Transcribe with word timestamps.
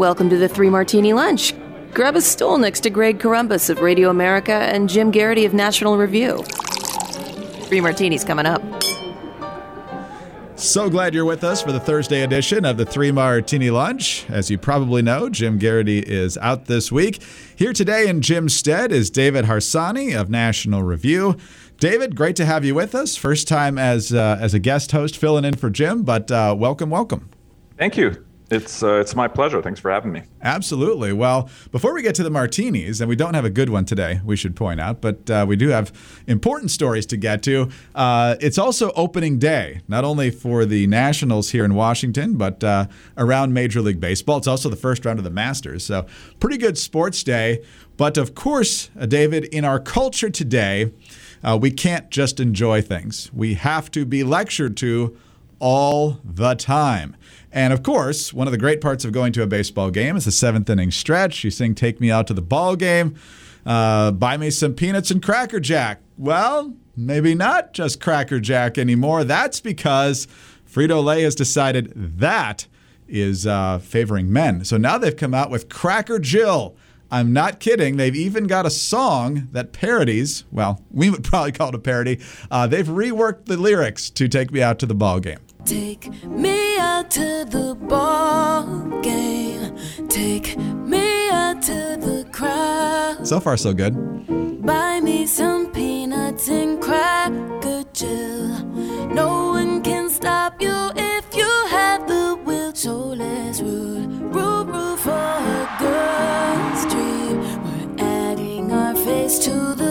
Welcome 0.00 0.30
to 0.30 0.38
the 0.38 0.48
Three 0.48 0.70
Martini 0.70 1.12
Lunch. 1.12 1.52
Grab 1.92 2.16
a 2.16 2.22
stool 2.22 2.56
next 2.56 2.80
to 2.80 2.88
Greg 2.90 3.18
Corombos 3.18 3.68
of 3.68 3.82
Radio 3.82 4.08
America 4.08 4.54
and 4.54 4.88
Jim 4.88 5.12
Geraghty 5.12 5.44
of 5.44 5.52
National 5.52 5.98
Review. 5.98 6.42
Three 7.64 7.82
martinis 7.82 8.24
coming 8.24 8.46
up. 8.46 8.62
So 10.56 10.88
glad 10.88 11.12
you're 11.12 11.26
with 11.26 11.44
us 11.44 11.60
for 11.60 11.70
the 11.70 11.78
Thursday 11.78 12.22
edition 12.22 12.64
of 12.64 12.78
the 12.78 12.86
Three 12.86 13.12
Martini 13.12 13.68
Lunch. 13.68 14.24
As 14.30 14.50
you 14.50 14.56
probably 14.56 15.02
know, 15.02 15.28
Jim 15.28 15.58
Geraghty 15.58 15.98
is 15.98 16.38
out 16.38 16.64
this 16.64 16.90
week. 16.90 17.22
Here 17.54 17.74
today 17.74 18.08
in 18.08 18.22
Jim's 18.22 18.56
stead 18.56 18.92
is 18.92 19.10
David 19.10 19.44
Harsanyi 19.44 20.18
of 20.18 20.30
National 20.30 20.82
Review. 20.82 21.36
David, 21.76 22.16
great 22.16 22.36
to 22.36 22.46
have 22.46 22.64
you 22.64 22.74
with 22.74 22.94
us. 22.94 23.16
First 23.16 23.46
time 23.48 23.76
as 23.76 24.14
uh, 24.14 24.38
as 24.40 24.54
a 24.54 24.58
guest 24.58 24.92
host 24.92 25.18
filling 25.18 25.44
in 25.44 25.56
for 25.56 25.68
Jim, 25.68 26.04
but 26.04 26.30
uh, 26.30 26.54
welcome, 26.58 26.88
welcome. 26.88 27.28
Thank 27.76 27.98
you. 27.98 28.24
It's 28.50 28.82
uh, 28.82 28.94
it's 28.94 29.14
my 29.14 29.28
pleasure. 29.28 29.62
Thanks 29.62 29.78
for 29.78 29.92
having 29.92 30.10
me. 30.10 30.22
Absolutely. 30.42 31.12
Well, 31.12 31.48
before 31.70 31.94
we 31.94 32.02
get 32.02 32.16
to 32.16 32.24
the 32.24 32.30
martinis, 32.30 33.00
and 33.00 33.08
we 33.08 33.14
don't 33.14 33.34
have 33.34 33.44
a 33.44 33.50
good 33.50 33.70
one 33.70 33.84
today, 33.84 34.20
we 34.24 34.34
should 34.36 34.56
point 34.56 34.80
out, 34.80 35.00
but 35.00 35.30
uh, 35.30 35.44
we 35.48 35.54
do 35.54 35.68
have 35.68 35.92
important 36.26 36.72
stories 36.72 37.06
to 37.06 37.16
get 37.16 37.44
to. 37.44 37.70
Uh, 37.94 38.34
it's 38.40 38.58
also 38.58 38.90
opening 38.96 39.38
day, 39.38 39.82
not 39.86 40.02
only 40.04 40.30
for 40.30 40.64
the 40.64 40.88
Nationals 40.88 41.50
here 41.50 41.64
in 41.64 41.74
Washington, 41.74 42.36
but 42.36 42.64
uh, 42.64 42.86
around 43.16 43.54
Major 43.54 43.80
League 43.80 44.00
Baseball. 44.00 44.38
It's 44.38 44.48
also 44.48 44.68
the 44.68 44.76
first 44.76 45.04
round 45.04 45.20
of 45.20 45.24
the 45.24 45.30
Masters, 45.30 45.84
so 45.84 46.06
pretty 46.40 46.58
good 46.58 46.76
sports 46.76 47.22
day. 47.22 47.62
But 47.96 48.18
of 48.18 48.34
course, 48.34 48.90
uh, 48.98 49.06
David, 49.06 49.44
in 49.44 49.64
our 49.64 49.78
culture 49.78 50.30
today, 50.30 50.90
uh, 51.44 51.56
we 51.60 51.70
can't 51.70 52.10
just 52.10 52.40
enjoy 52.40 52.82
things. 52.82 53.30
We 53.32 53.54
have 53.54 53.92
to 53.92 54.04
be 54.04 54.24
lectured 54.24 54.76
to 54.78 55.16
all 55.60 56.18
the 56.24 56.54
time. 56.54 57.16
And 57.52 57.72
of 57.72 57.82
course, 57.82 58.32
one 58.32 58.48
of 58.48 58.52
the 58.52 58.58
great 58.58 58.80
parts 58.80 59.04
of 59.04 59.12
going 59.12 59.32
to 59.34 59.42
a 59.42 59.46
baseball 59.46 59.90
game 59.90 60.16
is 60.16 60.24
the 60.24 60.32
seventh 60.32 60.68
inning 60.68 60.90
stretch. 60.90 61.44
You 61.44 61.50
sing 61.50 61.74
"Take 61.74 62.00
Me 62.00 62.10
Out 62.10 62.26
to 62.28 62.34
the 62.34 62.42
Ball 62.42 62.76
Game," 62.76 63.14
uh, 63.64 64.10
buy 64.12 64.36
me 64.36 64.50
some 64.50 64.74
peanuts 64.74 65.10
and 65.10 65.22
Cracker 65.22 65.60
Jack. 65.60 66.00
Well, 66.16 66.74
maybe 66.96 67.34
not 67.34 67.72
just 67.72 68.00
Cracker 68.00 68.40
Jack 68.40 68.78
anymore. 68.78 69.24
That's 69.24 69.60
because 69.60 70.26
Frito 70.68 71.02
Lay 71.02 71.22
has 71.22 71.34
decided 71.34 71.92
that 72.18 72.66
is 73.08 73.46
uh, 73.46 73.78
favoring 73.80 74.32
men. 74.32 74.64
So 74.64 74.76
now 74.76 74.98
they've 74.98 75.16
come 75.16 75.34
out 75.34 75.50
with 75.50 75.68
Cracker 75.68 76.18
Jill. 76.18 76.76
I'm 77.10 77.32
not 77.32 77.58
kidding. 77.58 77.96
They've 77.96 78.14
even 78.14 78.46
got 78.46 78.66
a 78.66 78.70
song 78.70 79.48
that 79.50 79.72
parodies, 79.72 80.44
well, 80.52 80.80
we 80.92 81.10
would 81.10 81.24
probably 81.24 81.50
call 81.52 81.70
it 81.70 81.74
a 81.74 81.78
parody. 81.78 82.20
Uh, 82.50 82.68
they've 82.68 82.86
reworked 82.86 83.46
the 83.46 83.56
lyrics 83.56 84.10
to 84.10 84.28
Take 84.28 84.52
Me 84.52 84.62
Out 84.62 84.78
to 84.78 84.86
the 84.86 84.94
Ball 84.94 85.18
Game. 85.18 85.40
Take 85.64 86.08
me 86.24 86.78
out 86.78 87.10
to 87.12 87.44
the 87.48 87.76
ball 87.88 88.64
game. 89.02 89.76
Take 90.08 90.56
me 90.58 91.28
out 91.30 91.62
to 91.62 91.96
the 92.00 92.26
crowd. 92.32 93.26
So 93.26 93.40
far, 93.40 93.56
so 93.56 93.72
good. 93.72 93.94
Buy 94.64 95.00
me 95.00 95.26
some 95.26 95.70
peanuts 95.72 96.48
and 96.48 96.80
cracker 96.80 97.84
jill. 97.92 98.48
No 99.14 99.50
one 99.50 99.82
can 99.82 100.08
stop 100.10 100.60
you 100.60 100.90
if 100.96 101.34
you 101.34 101.50
have 101.68 102.06
the 102.08 102.38
will. 102.44 102.74
So 102.74 102.96
let's 102.96 103.60
root, 103.60 104.08
root, 104.34 104.64
root 104.66 104.98
for 104.98 105.10
a 105.10 105.76
girl's 105.78 106.86
dream. 106.92 107.40
We're 107.64 108.04
adding 108.04 108.72
our 108.72 108.94
face 108.94 109.38
to 109.40 109.74
the 109.74 109.89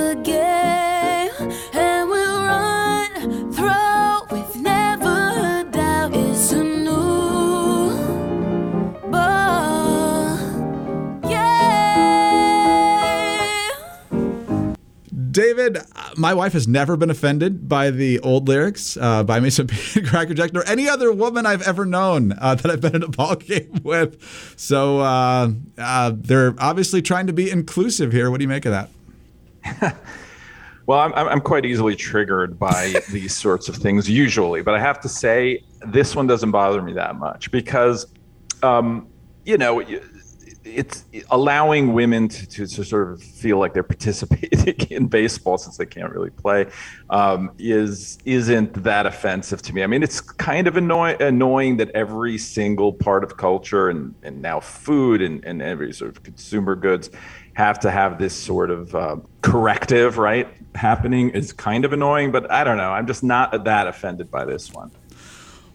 David, 15.40 15.78
my 16.18 16.34
wife 16.34 16.52
has 16.52 16.68
never 16.68 16.98
been 16.98 17.10
offended 17.10 17.70
by 17.70 17.92
the 17.92 18.20
old 18.20 18.50
lyrics, 18.50 18.98
uh, 18.98 19.24
by 19.24 19.40
me 19.40 19.50
some 19.50 19.68
Cracker 19.68 20.34
Jack, 20.34 20.52
nor 20.52 20.68
any 20.68 20.90
other 20.90 21.14
woman 21.14 21.46
I've 21.46 21.62
ever 21.62 21.86
known 21.86 22.34
uh, 22.34 22.56
that 22.62 22.70
I've 22.70 22.82
been 22.82 22.94
in 22.94 23.04
a 23.04 23.08
ball 23.08 23.38
game 23.38 23.80
with. 23.84 24.22
So 24.58 25.00
uh, 25.00 25.52
uh, 25.78 26.12
they're 26.14 26.56
obviously 26.60 27.02
trying 27.02 27.28
to 27.28 27.34
be 27.34 27.50
inclusive 27.50 28.12
here. 28.12 28.30
What 28.30 28.40
do 28.40 28.44
you 28.44 28.50
make 28.50 28.66
of 28.66 28.74
that? 28.74 29.96
Well, 30.88 31.00
I'm, 31.00 31.14
I'm 31.14 31.40
quite 31.40 31.64
easily 31.64 31.96
triggered 31.96 32.60
by 32.60 32.96
these 33.10 33.34
sorts 33.34 33.70
of 33.70 33.78
things 33.78 34.10
usually, 34.10 34.62
but 34.62 34.74
I 34.74 34.80
have 34.80 35.00
to 35.02 35.08
say 35.08 35.64
this 35.86 36.18
one 36.18 36.28
doesn't 36.28 36.52
bother 36.52 36.82
me 36.82 36.92
that 36.94 37.16
much 37.16 37.50
because, 37.52 38.08
um, 38.62 39.08
you 39.46 39.58
know, 39.58 39.82
it's 40.64 41.06
allowing 41.32 41.94
women 41.94 42.28
to, 42.28 42.48
to, 42.48 42.68
to, 42.68 42.84
sort 42.84 43.12
of 43.12 43.24
feel 43.24 43.58
like 43.58 43.74
they're 43.74 43.84
participating 43.96 44.76
in 44.90 45.08
baseball 45.08 45.58
since 45.58 45.78
they 45.78 45.86
can't 45.86 46.12
really 46.12 46.30
play 46.30 46.66
um, 47.10 47.52
is 47.58 48.18
isn't 48.26 48.84
that 48.84 49.06
offensive 49.06 49.62
to 49.62 49.74
me. 49.74 49.84
I 49.84 49.88
mean, 49.88 50.04
it's 50.04 50.20
kind 50.22 50.68
of 50.68 50.78
annoy, 50.78 51.16
annoying 51.20 51.78
that 51.78 51.90
every 51.92 52.38
single 52.38 52.94
part 52.94 53.24
of 53.24 53.38
culture 53.38 53.90
and, 53.90 54.14
and 54.24 54.42
now 54.42 54.60
food 54.60 55.22
and, 55.22 55.44
and 55.46 55.62
every 55.62 55.94
sort 55.94 56.12
of 56.12 56.24
consumer 56.24 56.76
goods 56.76 57.10
have 57.54 57.80
to 57.80 57.92
have 57.92 58.18
this 58.20 58.34
sort 58.34 58.72
of 58.72 58.96
uh, 58.96 59.18
corrective, 59.42 60.18
right? 60.18 60.48
Happening 60.76 61.30
is 61.32 61.52
kind 61.52 61.84
of 61.84 61.94
annoying, 61.94 62.32
but 62.32 62.50
I 62.52 62.64
don't 62.64 62.78
know. 62.78 62.92
I'm 62.92 63.08
just 63.08 63.24
not 63.24 63.66
that 63.66 63.88
offended 63.88 64.32
by 64.32 64.46
this 64.46 64.72
one. 64.72 64.92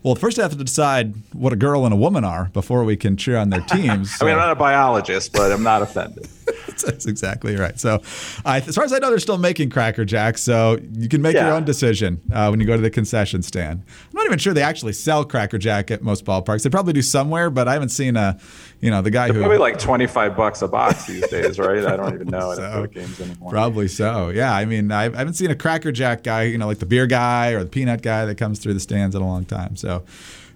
Well, 0.05 0.15
first 0.15 0.39
I 0.39 0.43
have 0.43 0.53
to 0.53 0.63
decide 0.63 1.15
what 1.33 1.55
a 1.55 1.57
girl 1.57 1.87
and 1.87 1.95
a 1.95 1.97
woman 1.97 2.25
are 2.25 2.51
before 2.53 2.85
we 2.85 2.95
can 2.95 3.17
cheer 3.17 3.39
on 3.39 3.49
their 3.49 3.61
teams. 3.69 4.15
I 4.21 4.27
mean, 4.27 4.35
I'm 4.35 4.39
not 4.39 4.53
a 4.53 4.55
biologist, 4.55 5.33
but 5.33 5.51
I'm 5.51 5.63
not 5.63 5.81
offended. 5.81 6.29
That's 6.85 7.07
exactly 7.07 7.57
right. 7.57 7.81
So, 7.81 8.03
as 8.45 8.75
far 8.75 8.85
as 8.85 8.93
I 8.93 8.99
know, 8.99 9.09
they're 9.09 9.19
still 9.19 9.39
making 9.39 9.71
Cracker 9.71 10.05
Jacks, 10.05 10.43
so 10.43 10.79
you 10.93 11.09
can 11.09 11.23
make 11.23 11.35
yeah. 11.35 11.47
your 11.47 11.57
own 11.57 11.65
decision 11.65 12.21
uh, 12.35 12.49
when 12.49 12.61
you 12.61 12.67
go 12.67 12.77
to 12.77 12.83
the 12.83 12.91
concession 12.91 13.43
stand. 13.43 13.83
I'm 13.89 14.13
not 14.13 14.27
even 14.27 14.39
sure 14.39 14.53
they 14.53 14.63
actually 14.63 14.93
sell 14.93 15.25
Cracker 15.25 15.57
Jack 15.57 15.91
at 15.91 16.03
most 16.03 16.27
ballparks. 16.27 16.65
They 16.65 16.71
probably 16.71 16.93
do 16.93 17.01
somewhere, 17.01 17.49
but 17.49 17.67
I 17.67 17.73
haven't 17.73 17.89
seen 17.89 18.17
a, 18.17 18.39
you 18.85 18.91
know, 18.91 19.01
the 19.01 19.11
guy 19.11 19.29
they're 19.29 19.37
who 19.37 19.41
probably 19.41 19.57
like 19.57 19.79
25 19.79 20.37
bucks 20.37 20.61
a 20.61 20.69
box 20.69 21.07
these 21.07 21.27
days, 21.29 21.59
right? 21.59 21.87
I 21.87 21.97
don't 21.97 22.15
even 22.15 22.29
know 22.29 22.55
so, 22.55 22.87
games 22.87 23.19
anymore. 23.19 23.51
Probably 23.51 23.89
so. 23.89 24.29
Yeah, 24.29 24.55
I 24.55 24.67
mean, 24.67 24.93
I 24.93 25.05
haven't 25.05 25.35
seen 25.35 25.51
a 25.51 25.55
Cracker 25.55 25.91
Jack 25.91 26.23
guy, 26.23 26.43
you 26.43 26.59
know, 26.59 26.67
like 26.67 26.81
the 26.81 26.87
beer 26.87 27.07
guy 27.07 27.53
or 27.53 27.65
the 27.65 27.71
peanut 27.71 28.03
guy 28.03 28.27
that 28.27 28.35
comes 28.35 28.59
through 28.59 28.75
the 28.75 28.81
stands 28.81 29.15
in 29.15 29.23
a 29.23 29.27
long 29.27 29.47
time. 29.47 29.77
So. 29.77 30.05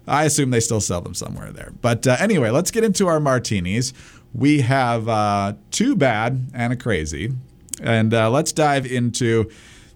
I 0.07 0.23
assume 0.23 0.49
they 0.49 0.59
still 0.59 0.81
sell 0.81 1.01
them 1.01 1.13
somewhere 1.13 1.51
there. 1.51 1.71
But 1.83 2.07
uh, 2.07 2.17
anyway, 2.19 2.49
let's 2.49 2.71
get 2.71 2.83
into 2.83 3.05
our 3.05 3.19
martinis. 3.19 3.93
We 4.33 4.61
have 4.61 5.07
uh, 5.07 5.53
two 5.69 5.95
bad 5.95 6.49
and 6.55 6.73
a 6.73 6.75
crazy. 6.75 7.33
And 7.79 8.11
uh, 8.11 8.31
let's 8.31 8.51
dive 8.51 8.87
into 8.87 9.51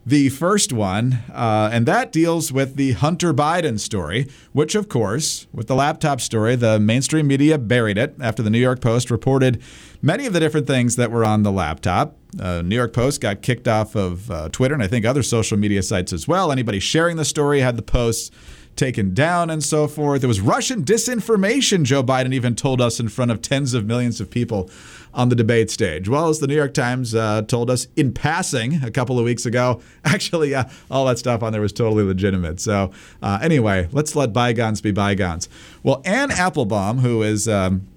the 0.05 0.29
first 0.29 0.73
one, 0.73 1.19
uh, 1.33 1.69
and 1.71 1.85
that 1.85 2.11
deals 2.11 2.51
with 2.51 2.75
the 2.75 2.91
Hunter 2.93 3.33
Biden 3.33 3.79
story, 3.79 4.27
which, 4.51 4.75
of 4.75 4.89
course, 4.89 5.47
with 5.53 5.67
the 5.67 5.75
laptop 5.75 6.19
story, 6.19 6.55
the 6.55 6.79
mainstream 6.79 7.27
media 7.27 7.57
buried 7.57 7.97
it 7.97 8.15
after 8.19 8.43
the 8.43 8.49
New 8.49 8.59
York 8.59 8.81
Post 8.81 9.09
reported 9.09 9.61
many 10.01 10.25
of 10.25 10.33
the 10.33 10.39
different 10.41 10.67
things 10.67 10.97
that 10.97 11.09
were 11.09 11.23
on 11.23 11.43
the 11.43 11.51
laptop. 11.51 12.17
Uh, 12.37 12.61
New 12.61 12.75
York 12.75 12.91
Post 12.91 13.21
got 13.21 13.41
kicked 13.41 13.67
off 13.67 13.95
of 13.95 14.29
uh, 14.29 14.49
Twitter 14.49 14.73
and 14.73 14.83
I 14.83 14.87
think 14.87 15.05
other 15.05 15.23
social 15.23 15.57
media 15.57 15.81
sites 15.81 16.11
as 16.11 16.27
well. 16.27 16.51
Anybody 16.51 16.79
sharing 16.79 17.15
the 17.15 17.25
story 17.25 17.61
had 17.61 17.77
the 17.77 17.83
posts 17.83 18.29
taken 18.75 19.13
down 19.13 19.49
and 19.49 19.63
so 19.63 19.87
forth. 19.87 20.21
There 20.21 20.27
was 20.27 20.41
Russian 20.41 20.83
disinformation, 20.83 21.83
Joe 21.83 22.03
Biden 22.03 22.33
even 22.33 22.55
told 22.55 22.81
us 22.81 22.99
in 22.99 23.09
front 23.09 23.31
of 23.31 23.41
tens 23.41 23.73
of 23.73 23.85
millions 23.85 24.19
of 24.19 24.29
people 24.29 24.69
on 25.13 25.29
the 25.29 25.35
debate 25.35 25.69
stage. 25.69 26.09
Well, 26.09 26.29
as 26.29 26.39
the 26.39 26.47
New 26.47 26.55
York 26.55 26.73
Times 26.73 27.13
uh, 27.13 27.43
told 27.43 27.69
us 27.69 27.87
in 27.95 28.13
passing 28.13 28.83
a 28.83 28.91
couple 28.91 29.19
of 29.19 29.25
weeks 29.25 29.45
ago, 29.45 29.81
actually, 30.05 30.55
all 30.89 31.05
that 31.05 31.19
stuff 31.19 31.43
on 31.43 31.51
there 31.51 31.61
was 31.61 31.73
totally 31.73 32.03
legitimate. 32.03 32.59
So, 32.59 32.91
uh, 33.21 33.39
anyway, 33.41 33.87
let's 33.91 34.15
let 34.15 34.33
bygones 34.33 34.81
be 34.81 34.91
bygones. 34.91 35.49
Well, 35.83 36.01
Anne 36.05 36.31
Applebaum, 36.31 36.99
who 36.99 37.23
is. 37.23 37.47
Um, 37.47 37.87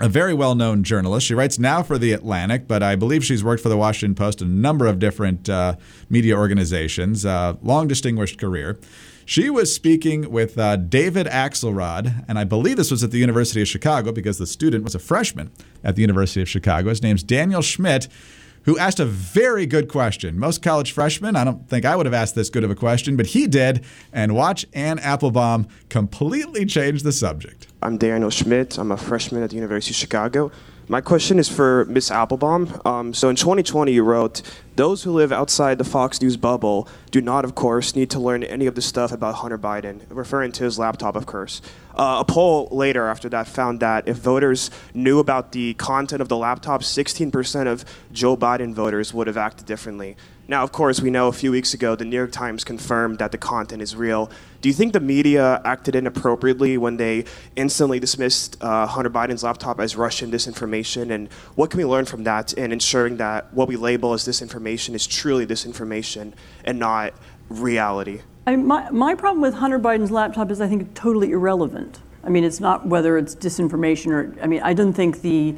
a 0.00 0.08
very 0.08 0.34
well 0.34 0.56
known 0.56 0.82
journalist. 0.82 1.26
She 1.26 1.34
writes 1.34 1.60
now 1.60 1.84
for 1.84 1.96
The 1.96 2.12
Atlantic, 2.12 2.66
but 2.66 2.82
I 2.82 2.96
believe 2.96 3.24
she's 3.24 3.44
worked 3.44 3.62
for 3.62 3.68
The 3.68 3.76
Washington 3.76 4.16
Post 4.16 4.42
a 4.42 4.44
number 4.44 4.86
of 4.86 4.98
different 4.98 5.48
uh, 5.48 5.76
media 6.10 6.36
organizations. 6.36 7.24
Uh, 7.24 7.54
long 7.62 7.86
distinguished 7.86 8.40
career. 8.40 8.80
She 9.24 9.50
was 9.50 9.74
speaking 9.74 10.30
with 10.30 10.58
uh, 10.58 10.76
David 10.76 11.26
Axelrod, 11.26 12.24
and 12.26 12.38
I 12.38 12.44
believe 12.44 12.76
this 12.76 12.90
was 12.90 13.04
at 13.04 13.10
the 13.10 13.18
University 13.18 13.62
of 13.62 13.68
Chicago 13.68 14.12
because 14.12 14.38
the 14.38 14.46
student 14.46 14.84
was 14.84 14.94
a 14.94 14.98
freshman 14.98 15.50
at 15.84 15.94
the 15.94 16.02
University 16.02 16.42
of 16.42 16.48
Chicago. 16.48 16.88
His 16.88 17.02
name's 17.02 17.22
Daniel 17.22 17.62
Schmidt, 17.62 18.08
who 18.64 18.78
asked 18.78 19.00
a 19.00 19.04
very 19.04 19.66
good 19.66 19.88
question. 19.88 20.38
Most 20.38 20.62
college 20.62 20.92
freshmen, 20.92 21.36
I 21.36 21.44
don't 21.44 21.68
think 21.68 21.84
I 21.84 21.96
would 21.96 22.06
have 22.06 22.14
asked 22.14 22.34
this 22.34 22.50
good 22.50 22.64
of 22.64 22.70
a 22.70 22.74
question, 22.74 23.16
but 23.16 23.26
he 23.26 23.46
did. 23.46 23.84
And 24.12 24.34
watch 24.34 24.66
Anne 24.72 24.98
Applebaum 24.98 25.68
completely 25.88 26.64
change 26.64 27.02
the 27.02 27.12
subject. 27.12 27.68
I'm 27.82 27.98
Daniel 27.98 28.30
Schmidt. 28.30 28.78
I'm 28.78 28.92
a 28.92 28.96
freshman 28.96 29.42
at 29.42 29.50
the 29.50 29.56
University 29.56 29.92
of 29.92 29.96
Chicago. 29.96 30.50
My 30.88 31.00
question 31.00 31.38
is 31.38 31.48
for 31.48 31.84
Ms. 31.84 32.10
Applebaum. 32.10 32.80
Um, 32.84 33.14
so 33.14 33.28
in 33.28 33.36
2020, 33.36 33.92
you 33.92 34.02
wrote, 34.02 34.42
those 34.74 35.04
who 35.04 35.12
live 35.12 35.30
outside 35.30 35.78
the 35.78 35.84
Fox 35.84 36.20
News 36.20 36.36
bubble 36.36 36.88
do 37.12 37.20
not, 37.20 37.44
of 37.44 37.54
course, 37.54 37.94
need 37.94 38.10
to 38.10 38.18
learn 38.18 38.42
any 38.42 38.66
of 38.66 38.74
the 38.74 38.82
stuff 38.82 39.12
about 39.12 39.36
Hunter 39.36 39.58
Biden, 39.58 40.00
referring 40.08 40.50
to 40.52 40.64
his 40.64 40.80
laptop, 40.80 41.14
of 41.14 41.24
course. 41.24 41.62
Uh, 41.94 42.18
a 42.20 42.24
poll 42.24 42.68
later 42.72 43.06
after 43.06 43.28
that 43.28 43.46
found 43.46 43.78
that 43.80 44.08
if 44.08 44.16
voters 44.16 44.70
knew 44.92 45.20
about 45.20 45.52
the 45.52 45.74
content 45.74 46.20
of 46.20 46.28
the 46.28 46.36
laptop, 46.36 46.82
16% 46.82 47.66
of 47.68 47.84
Joe 48.12 48.36
Biden 48.36 48.74
voters 48.74 49.14
would 49.14 49.28
have 49.28 49.36
acted 49.36 49.66
differently. 49.66 50.16
Now, 50.52 50.62
of 50.62 50.70
course, 50.70 51.00
we 51.00 51.08
know 51.08 51.28
a 51.28 51.32
few 51.32 51.50
weeks 51.50 51.72
ago 51.72 51.96
the 51.96 52.04
New 52.04 52.14
York 52.14 52.30
Times 52.30 52.62
confirmed 52.62 53.18
that 53.20 53.32
the 53.32 53.38
content 53.38 53.80
is 53.80 53.96
real. 53.96 54.30
Do 54.60 54.68
you 54.68 54.74
think 54.74 54.92
the 54.92 55.00
media 55.00 55.62
acted 55.64 55.96
inappropriately 55.96 56.76
when 56.76 56.98
they 56.98 57.24
instantly 57.56 57.98
dismissed 57.98 58.62
uh, 58.62 58.86
Hunter 58.86 59.08
Biden's 59.08 59.42
laptop 59.42 59.80
as 59.80 59.96
Russian 59.96 60.30
disinformation? 60.30 61.10
And 61.10 61.32
what 61.54 61.70
can 61.70 61.78
we 61.78 61.86
learn 61.86 62.04
from 62.04 62.24
that 62.24 62.52
in 62.52 62.70
ensuring 62.70 63.16
that 63.16 63.50
what 63.54 63.66
we 63.66 63.76
label 63.76 64.12
as 64.12 64.28
disinformation 64.28 64.92
is 64.92 65.06
truly 65.06 65.46
disinformation 65.46 66.34
and 66.66 66.78
not 66.78 67.14
reality? 67.48 68.20
I 68.46 68.54
my, 68.56 68.90
my 68.90 69.14
problem 69.14 69.40
with 69.40 69.54
Hunter 69.54 69.78
Biden's 69.78 70.10
laptop 70.10 70.50
is 70.50 70.60
I 70.60 70.68
think 70.68 70.92
totally 70.92 71.30
irrelevant. 71.30 72.00
I 72.24 72.28
mean, 72.28 72.44
it's 72.44 72.60
not 72.60 72.86
whether 72.86 73.16
it's 73.16 73.34
disinformation 73.34 74.10
or, 74.12 74.36
I 74.42 74.46
mean, 74.48 74.60
I 74.62 74.74
don't 74.74 74.92
think 74.92 75.22
the 75.22 75.56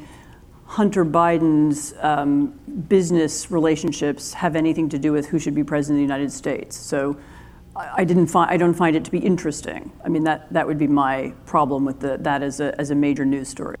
Hunter 0.65 1.05
Biden's 1.05 1.93
um, 1.99 2.47
business 2.87 3.51
relationships 3.51 4.33
have 4.33 4.55
anything 4.55 4.89
to 4.89 4.99
do 4.99 5.11
with 5.11 5.27
who 5.27 5.39
should 5.39 5.55
be 5.55 5.63
president 5.63 5.97
of 5.97 6.07
the 6.07 6.13
United 6.13 6.31
States. 6.31 6.75
So 6.75 7.17
I, 7.75 7.89
I 7.97 8.03
didn't 8.03 8.27
find, 8.27 8.49
I 8.49 8.57
don't 8.57 8.73
find 8.73 8.95
it 8.95 9.05
to 9.05 9.11
be 9.11 9.19
interesting. 9.19 9.91
I 10.03 10.09
mean, 10.09 10.23
that, 10.23 10.51
that 10.51 10.65
would 10.65 10.77
be 10.77 10.87
my 10.87 11.33
problem 11.45 11.85
with 11.85 11.99
the, 11.99 12.17
that 12.17 12.41
as 12.41 12.59
a, 12.59 12.79
as 12.79 12.89
a 12.89 12.95
major 12.95 13.25
news 13.25 13.47
story. 13.47 13.77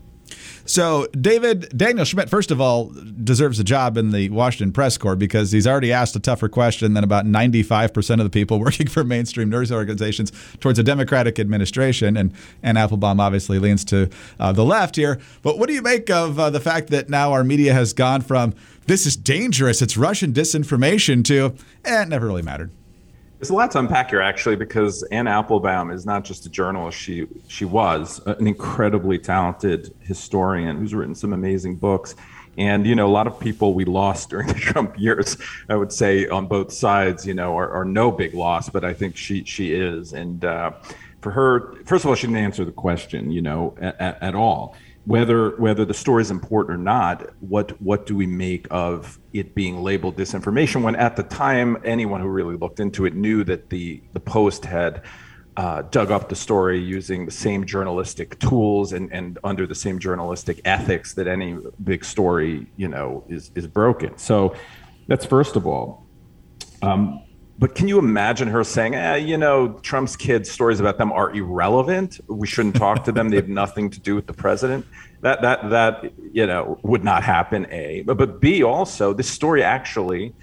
So, 0.67 1.05
David, 1.19 1.77
Daniel 1.77 2.05
Schmidt, 2.05 2.27
first 2.27 2.49
of 2.49 2.59
all, 2.59 2.91
deserves 3.23 3.59
a 3.59 3.63
job 3.63 3.97
in 3.97 4.11
the 4.11 4.29
Washington 4.29 4.73
press 4.73 4.97
corps 4.97 5.15
because 5.15 5.51
he's 5.51 5.67
already 5.67 5.93
asked 5.93 6.15
a 6.15 6.19
tougher 6.19 6.49
question 6.49 6.95
than 6.95 7.03
about 7.03 7.25
95% 7.25 8.13
of 8.13 8.23
the 8.23 8.31
people 8.31 8.59
working 8.65 8.87
for 8.87 9.03
mainstream 9.03 9.49
news 9.49 9.71
organizations 9.71 10.31
towards 10.59 10.79
a 10.79 10.83
Democratic 10.83 11.37
administration. 11.39 12.17
And, 12.17 12.33
and 12.63 12.79
Applebaum 12.79 13.19
obviously 13.19 13.59
leans 13.59 13.85
to 13.85 14.09
uh, 14.39 14.51
the 14.53 14.65
left 14.65 14.95
here. 14.95 15.19
But 15.43 15.59
what 15.59 15.67
do 15.67 15.75
you 15.75 15.83
make 15.83 16.09
of 16.09 16.39
uh, 16.39 16.49
the 16.49 16.59
fact 16.59 16.89
that 16.89 17.09
now 17.09 17.31
our 17.31 17.43
media 17.43 17.73
has 17.73 17.93
gone 17.93 18.21
from 18.21 18.55
this 18.87 19.05
is 19.05 19.15
dangerous, 19.15 19.81
it's 19.81 19.97
Russian 19.97 20.33
disinformation 20.33 21.23
to 21.25 21.55
eh, 21.85 22.01
it 22.03 22.07
never 22.07 22.25
really 22.25 22.43
mattered? 22.43 22.71
There's 23.37 23.49
a 23.49 23.53
lot 23.53 23.71
to 23.71 23.79
unpack 23.79 24.11
here, 24.11 24.21
actually, 24.21 24.55
because 24.55 25.03
Anne 25.03 25.27
Applebaum 25.27 25.91
is 25.91 26.05
not 26.05 26.23
just 26.23 26.45
a 26.45 26.49
journalist. 26.49 26.97
She 26.97 27.27
she 27.47 27.65
was 27.65 28.21
an 28.25 28.47
incredibly 28.47 29.19
talented 29.19 29.93
historian 29.99 30.77
who's 30.77 30.95
written 30.95 31.15
some 31.15 31.33
amazing 31.33 31.75
books. 31.75 32.15
And 32.57 32.87
you 32.87 32.95
know, 32.95 33.05
a 33.05 33.11
lot 33.11 33.27
of 33.27 33.37
people 33.37 33.73
we 33.73 33.83
lost 33.83 34.29
during 34.31 34.47
the 34.47 34.53
Trump 34.53 34.97
years, 34.97 35.37
I 35.67 35.75
would 35.75 35.91
say, 35.91 36.27
on 36.29 36.47
both 36.47 36.71
sides, 36.71 37.27
you 37.27 37.33
know, 37.33 37.57
are, 37.57 37.69
are 37.69 37.85
no 37.85 38.09
big 38.11 38.33
loss. 38.33 38.69
But 38.69 38.85
I 38.85 38.93
think 38.93 39.17
she 39.17 39.43
she 39.43 39.73
is, 39.73 40.13
and 40.13 40.45
uh, 40.45 40.71
for 41.21 41.31
her, 41.31 41.73
first 41.85 42.05
of 42.05 42.09
all, 42.09 42.15
she 42.15 42.27
didn't 42.27 42.37
answer 42.37 42.63
the 42.63 42.71
question, 42.71 43.31
you 43.31 43.41
know, 43.41 43.75
at, 43.81 44.21
at 44.21 44.35
all 44.35 44.75
whether 45.05 45.55
whether 45.57 45.85
the 45.85 45.93
story 45.93 46.21
is 46.21 46.31
important 46.31 46.79
or 46.79 46.81
not, 46.81 47.29
what 47.39 47.79
what 47.81 48.05
do 48.05 48.15
we 48.15 48.25
make 48.25 48.67
of 48.71 49.19
it 49.33 49.53
being 49.53 49.83
labeled 49.83 50.17
disinformation? 50.17 50.81
When 50.81 50.95
at 50.95 51.15
the 51.15 51.23
time, 51.23 51.77
anyone 51.85 52.21
who 52.21 52.27
really 52.27 52.57
looked 52.57 52.79
into 52.79 53.05
it 53.05 53.13
knew 53.13 53.43
that 53.43 53.69
the 53.69 54.01
the 54.13 54.19
Post 54.19 54.65
had 54.65 55.03
uh, 55.57 55.83
dug 55.83 56.11
up 56.11 56.27
the 56.27 56.35
story 56.35 56.79
using 56.79 57.25
the 57.25 57.31
same 57.31 57.65
journalistic 57.65 58.37
tools 58.39 58.91
and, 58.93 59.11
and 59.13 59.39
under 59.43 59.65
the 59.65 59.75
same 59.75 59.99
journalistic 59.99 60.59
ethics 60.65 61.13
that 61.13 61.27
any 61.27 61.57
big 61.83 62.03
story 62.03 62.67
you 62.75 62.87
know 62.87 63.23
is 63.29 63.51
is 63.55 63.67
broken. 63.67 64.17
So 64.17 64.55
that's 65.07 65.25
first 65.25 65.55
of 65.55 65.67
all. 65.67 66.07
Um, 66.81 67.24
but 67.57 67.73
can 67.73 67.87
you 67.87 67.99
imagine 67.99 68.49
her 68.49 68.63
saying, 68.63 68.95
eh, 68.95 69.15
you 69.15 69.37
know, 69.37 69.79
Trump's 69.81 70.15
kids' 70.17 70.51
stories 70.51 70.79
about 70.79 70.97
them 70.97 71.11
are 71.13 71.33
irrelevant. 71.33 72.19
We 72.27 72.47
shouldn't 72.47 72.75
talk 72.75 73.05
to 73.05 73.11
them. 73.11 73.29
They 73.29 73.37
have 73.37 73.47
nothing 73.47 73.89
to 73.91 73.99
do 73.99 74.15
with 74.15 74.27
the 74.27 74.33
president. 74.33 74.85
That 75.21 75.41
that 75.41 75.69
that 75.69 76.13
you 76.33 76.45
know 76.45 76.77
would 76.83 77.03
not 77.03 77.23
happen. 77.23 77.65
A, 77.71 78.03
but 78.05 78.17
but 78.17 78.41
B 78.41 78.61
also 78.61 79.13
this 79.13 79.29
story 79.29 79.63
actually, 79.63 80.33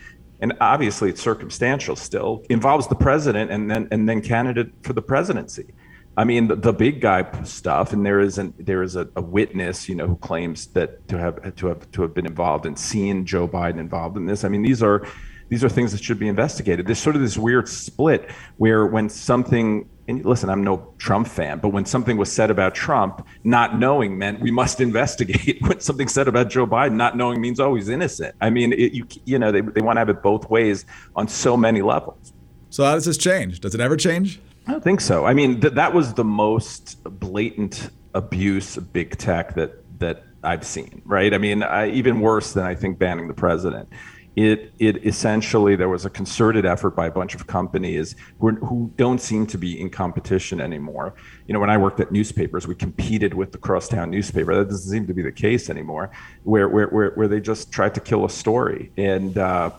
and 0.41 0.55
obviously 0.61 1.11
it's 1.11 1.21
circumstantial 1.21 1.97
still 1.97 2.43
involves 2.49 2.89
the 2.89 2.95
president 2.95 3.51
and 3.51 3.71
then 3.71 3.89
and 3.91 4.09
then 4.09 4.23
candidate 4.23 4.73
for 4.83 4.95
the 4.95 5.03
presidency. 5.03 5.75
I 6.17 6.25
mean 6.25 6.49
the, 6.49 6.57
the 6.57 6.73
big 6.73 7.01
guy 7.01 7.31
stuff, 7.45 7.93
and 7.93 8.05
there 8.05 8.21
is 8.21 8.39
an 8.39 8.55
there 8.59 8.83
is 8.83 8.97
a, 8.97 9.07
a 9.17 9.23
witness, 9.23 9.89
you 9.89 9.95
know, 9.95 10.07
who 10.07 10.17
claims 10.17 10.67
that 10.69 11.07
to 11.09 11.19
have 11.19 11.55
to 11.57 11.67
have 11.67 11.91
to 11.93 12.03
have 12.03 12.15
been 12.15 12.27
involved 12.27 12.65
and 12.65 12.79
seen 12.79 13.27
Joe 13.27 13.47
Biden 13.47 13.79
involved 13.79 14.17
in 14.17 14.25
this. 14.25 14.45
I 14.45 14.49
mean 14.49 14.63
these 14.63 14.83
are 14.83 15.07
these 15.53 15.63
are 15.63 15.69
things 15.69 15.93
that 15.93 16.03
should 16.03 16.19
be 16.19 16.29
investigated. 16.29 16.87
There's 16.87 16.99
sort 16.99 17.15
of 17.15 17.21
this 17.21 17.37
weird 17.37 17.69
split 17.69 18.31
where 18.57 18.87
when 18.87 19.11
something 19.11 19.87
and 20.09 20.25
listen, 20.25 20.49
I'm 20.49 20.65
no 20.65 20.95
Trump 20.97 21.29
fan, 21.29 21.59
but 21.59 21.69
when 21.69 21.85
something 21.85 22.17
was 22.17 22.33
said 22.33 22.51
about 22.51 22.75
Trump, 22.75 23.27
not 23.45 23.79
knowing 23.79 24.17
meant 24.17 24.41
we 24.41 24.51
must 24.51 24.81
investigate. 24.89 25.61
when 25.61 25.79
something 25.81 26.09
said 26.09 26.27
about 26.27 26.49
Joe 26.49 26.67
Biden, 26.67 26.95
not 26.95 27.19
knowing 27.19 27.39
means 27.43 27.61
always 27.61 27.91
innocent. 27.91 28.35
I 28.41 28.49
mean, 28.49 28.73
it, 28.73 28.95
you 28.95 29.07
you 29.27 29.39
know 29.39 29.53
they, 29.53 29.61
they 29.61 29.83
want 29.83 29.97
to 29.97 30.01
have 30.01 30.09
it 30.09 30.23
both 30.23 30.49
ways 30.49 30.87
on 31.17 31.29
so 31.29 31.55
many 31.55 31.83
levels. 31.83 32.33
So 32.71 32.85
how 32.85 32.95
does 32.95 33.05
this 33.05 33.19
change? 33.19 33.61
Does 33.61 33.75
it 33.75 33.81
ever 33.83 33.99
change? 33.99 34.41
I 34.67 34.73
don't 34.73 34.83
think 34.83 35.03
so. 35.03 35.27
I 35.27 35.35
mean, 35.35 35.61
th- 35.61 35.75
that 35.75 35.93
was 35.93 36.15
the 36.15 36.25
most 36.25 37.05
blatant 37.05 37.91
abuse 38.15 38.79
of 38.79 38.91
big 38.91 39.19
tech 39.19 39.55
that 39.57 39.85
that 39.99 40.25
I've 40.43 40.65
seen. 40.65 41.03
Right? 41.05 41.35
I 41.35 41.37
mean, 41.37 41.63
I, 41.63 41.91
even 41.91 42.21
worse 42.21 42.55
than 42.55 42.65
I 42.65 42.75
think 42.75 42.99
banning 42.99 43.29
the 43.29 43.35
president 43.35 43.91
it 44.35 44.73
it 44.79 45.05
essentially 45.07 45.77
there 45.77 45.89
was 45.89 46.05
a 46.07 46.11
concerted 46.11 46.65
effort 46.65 46.91
by 46.97 47.07
a 47.07 47.11
bunch 47.11 47.35
of 47.35 47.47
companies 47.47 48.17
who, 48.39 48.53
who 48.57 48.91
don't 48.97 49.21
seem 49.21 49.47
to 49.49 49.59
be 49.59 49.79
in 49.79 49.91
competition 49.91 50.61
anymore. 50.61 51.15
You 51.47 51.55
know, 51.55 51.61
when 51.61 51.71
I 51.71 51.77
worked 51.77 52.01
at 52.01 52.13
newspapers, 52.13 52.67
we 52.67 52.75
competed 52.75 53.35
with 53.35 53.53
the 53.53 53.59
crosstown 53.59 54.11
newspaper. 54.11 54.55
That 54.55 54.69
doesn't 54.71 54.91
seem 54.91 55.07
to 55.07 55.15
be 55.15 55.23
the 55.23 55.33
case 55.33 55.69
anymore. 55.69 56.11
Where 56.45 56.69
where 56.69 56.87
where, 56.89 57.11
where 57.11 57.29
they 57.29 57.41
just 57.41 57.71
tried 57.71 57.95
to 57.95 58.01
kill 58.01 58.25
a 58.25 58.31
story, 58.31 58.91
and 58.97 59.37
uh, 59.37 59.71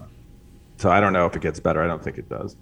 so 0.78 0.92
I 0.92 1.00
don't 1.00 1.14
know 1.14 1.26
if 1.26 1.36
it 1.36 1.42
gets 1.42 1.60
better. 1.60 1.82
I 1.82 1.88
don't 1.88 2.04
think 2.04 2.18
it 2.18 2.30
does. 2.30 2.56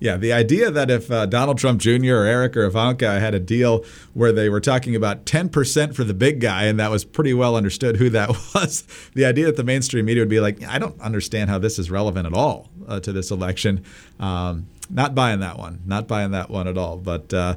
Yeah, 0.00 0.16
the 0.16 0.32
idea 0.32 0.70
that 0.70 0.90
if 0.90 1.10
uh, 1.10 1.26
Donald 1.26 1.58
Trump 1.58 1.80
Jr. 1.80 2.14
or 2.14 2.24
Eric 2.24 2.56
or 2.56 2.64
Ivanka 2.64 3.20
had 3.20 3.34
a 3.34 3.40
deal 3.40 3.84
where 4.12 4.32
they 4.32 4.48
were 4.48 4.60
talking 4.60 4.94
about 4.94 5.24
10% 5.24 5.94
for 5.94 6.04
the 6.04 6.14
big 6.14 6.40
guy, 6.40 6.64
and 6.64 6.78
that 6.78 6.90
was 6.90 7.04
pretty 7.04 7.32
well 7.34 7.56
understood 7.56 7.96
who 7.96 8.10
that 8.10 8.28
was, 8.54 8.84
the 9.14 9.24
idea 9.24 9.46
that 9.46 9.56
the 9.56 9.64
mainstream 9.64 10.04
media 10.04 10.22
would 10.22 10.28
be 10.28 10.40
like, 10.40 10.62
I 10.64 10.78
don't 10.78 11.00
understand 11.00 11.50
how 11.50 11.58
this 11.58 11.78
is 11.78 11.90
relevant 11.90 12.26
at 12.26 12.34
all 12.34 12.68
uh, 12.86 13.00
to 13.00 13.12
this 13.12 13.30
election. 13.30 13.84
Um, 14.18 14.66
not 14.90 15.14
buying 15.14 15.40
that 15.40 15.58
one. 15.58 15.80
Not 15.86 16.06
buying 16.08 16.32
that 16.32 16.50
one 16.50 16.68
at 16.68 16.76
all. 16.76 16.96
But 16.96 17.32
uh, 17.32 17.56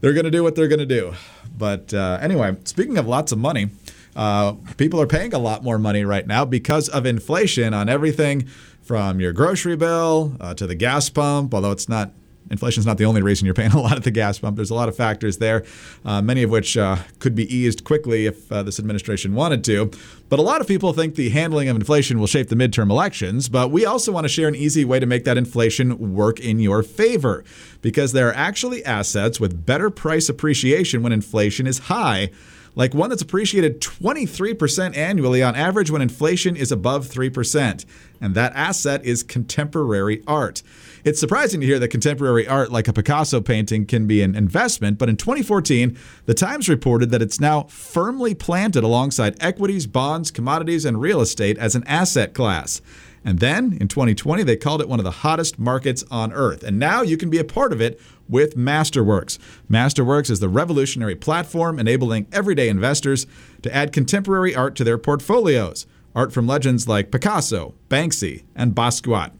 they're 0.00 0.12
going 0.12 0.24
to 0.24 0.30
do 0.30 0.42
what 0.42 0.54
they're 0.54 0.68
going 0.68 0.78
to 0.80 0.86
do. 0.86 1.14
But 1.56 1.94
uh, 1.94 2.18
anyway, 2.20 2.56
speaking 2.64 2.98
of 2.98 3.06
lots 3.06 3.32
of 3.32 3.38
money, 3.38 3.70
uh, 4.14 4.54
people 4.76 5.00
are 5.00 5.06
paying 5.06 5.34
a 5.34 5.38
lot 5.38 5.62
more 5.62 5.78
money 5.78 6.04
right 6.04 6.26
now 6.26 6.44
because 6.44 6.88
of 6.88 7.06
inflation 7.06 7.74
on 7.74 7.88
everything 7.88 8.48
from 8.86 9.18
your 9.18 9.32
grocery 9.32 9.76
bill 9.76 10.36
uh, 10.40 10.54
to 10.54 10.66
the 10.66 10.74
gas 10.74 11.10
pump, 11.10 11.52
although 11.52 11.72
it's 11.72 11.88
not 11.88 12.12
inflation 12.50 12.80
is 12.80 12.86
not 12.86 12.96
the 12.96 13.04
only 13.04 13.22
reason 13.22 13.44
you're 13.44 13.54
paying 13.54 13.72
a 13.72 13.80
lot 13.80 13.96
at 13.96 14.04
the 14.04 14.10
gas 14.10 14.38
pump. 14.38 14.56
There's 14.56 14.70
a 14.70 14.74
lot 14.74 14.88
of 14.88 14.96
factors 14.96 15.38
there, 15.38 15.64
uh, 16.04 16.22
many 16.22 16.44
of 16.44 16.50
which 16.50 16.76
uh, 16.76 16.96
could 17.18 17.34
be 17.34 17.52
eased 17.54 17.82
quickly 17.82 18.26
if 18.26 18.50
uh, 18.52 18.62
this 18.62 18.78
administration 18.78 19.34
wanted 19.34 19.64
to. 19.64 19.90
But 20.28 20.38
a 20.38 20.42
lot 20.42 20.60
of 20.60 20.68
people 20.68 20.92
think 20.92 21.16
the 21.16 21.30
handling 21.30 21.68
of 21.68 21.76
inflation 21.76 22.20
will 22.20 22.28
shape 22.28 22.48
the 22.48 22.54
midterm 22.54 22.90
elections. 22.90 23.48
But 23.48 23.70
we 23.70 23.84
also 23.84 24.12
want 24.12 24.24
to 24.24 24.28
share 24.28 24.46
an 24.46 24.54
easy 24.54 24.84
way 24.84 25.00
to 25.00 25.06
make 25.06 25.24
that 25.24 25.36
inflation 25.36 26.14
work 26.14 26.38
in 26.38 26.60
your 26.60 26.82
favor 26.82 27.44
because 27.82 28.12
there 28.12 28.28
are 28.28 28.34
actually 28.34 28.84
assets 28.84 29.40
with 29.40 29.66
better 29.66 29.90
price 29.90 30.28
appreciation 30.28 31.02
when 31.02 31.12
inflation 31.12 31.66
is 31.66 31.78
high 31.80 32.30
like 32.76 32.94
one 32.94 33.10
that's 33.10 33.22
appreciated 33.22 33.80
23% 33.80 34.96
annually 34.96 35.42
on 35.42 35.56
average 35.56 35.90
when 35.90 36.02
inflation 36.02 36.54
is 36.54 36.70
above 36.70 37.08
3%. 37.08 37.84
And 38.20 38.34
that 38.34 38.52
asset 38.54 39.04
is 39.04 39.22
contemporary 39.22 40.22
art. 40.26 40.62
It's 41.04 41.18
surprising 41.18 41.60
to 41.60 41.66
hear 41.66 41.78
that 41.78 41.88
contemporary 41.88 42.46
art, 42.46 42.70
like 42.70 42.86
a 42.86 42.92
Picasso 42.92 43.40
painting, 43.40 43.86
can 43.86 44.06
be 44.06 44.22
an 44.22 44.34
investment, 44.34 44.98
but 44.98 45.08
in 45.08 45.16
2014, 45.16 45.96
the 46.26 46.34
Times 46.34 46.68
reported 46.68 47.10
that 47.10 47.22
it's 47.22 47.40
now 47.40 47.64
firmly 47.64 48.34
planted 48.34 48.84
alongside 48.84 49.36
equities, 49.40 49.86
bonds, 49.86 50.30
commodities, 50.30 50.84
and 50.84 51.00
real 51.00 51.20
estate 51.20 51.56
as 51.58 51.74
an 51.74 51.84
asset 51.86 52.34
class. 52.34 52.82
And 53.24 53.40
then 53.40 53.76
in 53.80 53.88
2020, 53.88 54.44
they 54.44 54.56
called 54.56 54.80
it 54.80 54.88
one 54.88 55.00
of 55.00 55.04
the 55.04 55.10
hottest 55.10 55.58
markets 55.58 56.04
on 56.10 56.32
earth. 56.32 56.62
And 56.62 56.78
now 56.78 57.02
you 57.02 57.16
can 57.16 57.28
be 57.28 57.38
a 57.38 57.44
part 57.44 57.72
of 57.72 57.80
it 57.80 58.00
with 58.28 58.56
Masterworks. 58.56 59.38
Masterworks 59.70 60.30
is 60.30 60.40
the 60.40 60.48
revolutionary 60.48 61.14
platform 61.14 61.78
enabling 61.78 62.26
everyday 62.32 62.68
investors 62.68 63.26
to 63.62 63.74
add 63.74 63.92
contemporary 63.92 64.54
art 64.54 64.74
to 64.76 64.84
their 64.84 64.98
portfolios. 64.98 65.86
Art 66.14 66.32
from 66.32 66.46
legends 66.46 66.88
like 66.88 67.10
Picasso, 67.10 67.74
Banksy, 67.90 68.44
and 68.54 68.74
Basquiat. 68.74 69.32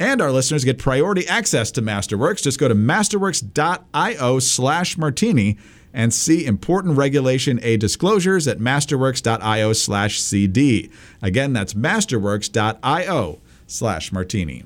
And 0.00 0.20
our 0.20 0.30
listeners 0.30 0.64
get 0.64 0.78
priority 0.78 1.26
access 1.28 1.70
to 1.72 1.82
Masterworks. 1.82 2.42
Just 2.42 2.58
go 2.58 2.68
to 2.68 2.74
masterworks.io 2.74 4.38
slash 4.38 4.98
martini 4.98 5.58
and 5.92 6.12
see 6.12 6.46
important 6.46 6.96
regulation 6.96 7.58
A 7.62 7.76
disclosures 7.76 8.46
at 8.46 8.58
masterworks.io 8.58 9.72
slash 9.72 10.20
CD. 10.20 10.90
Again, 11.22 11.52
that's 11.52 11.74
masterworks.io 11.74 13.40
slash 13.66 14.12
martini. 14.12 14.64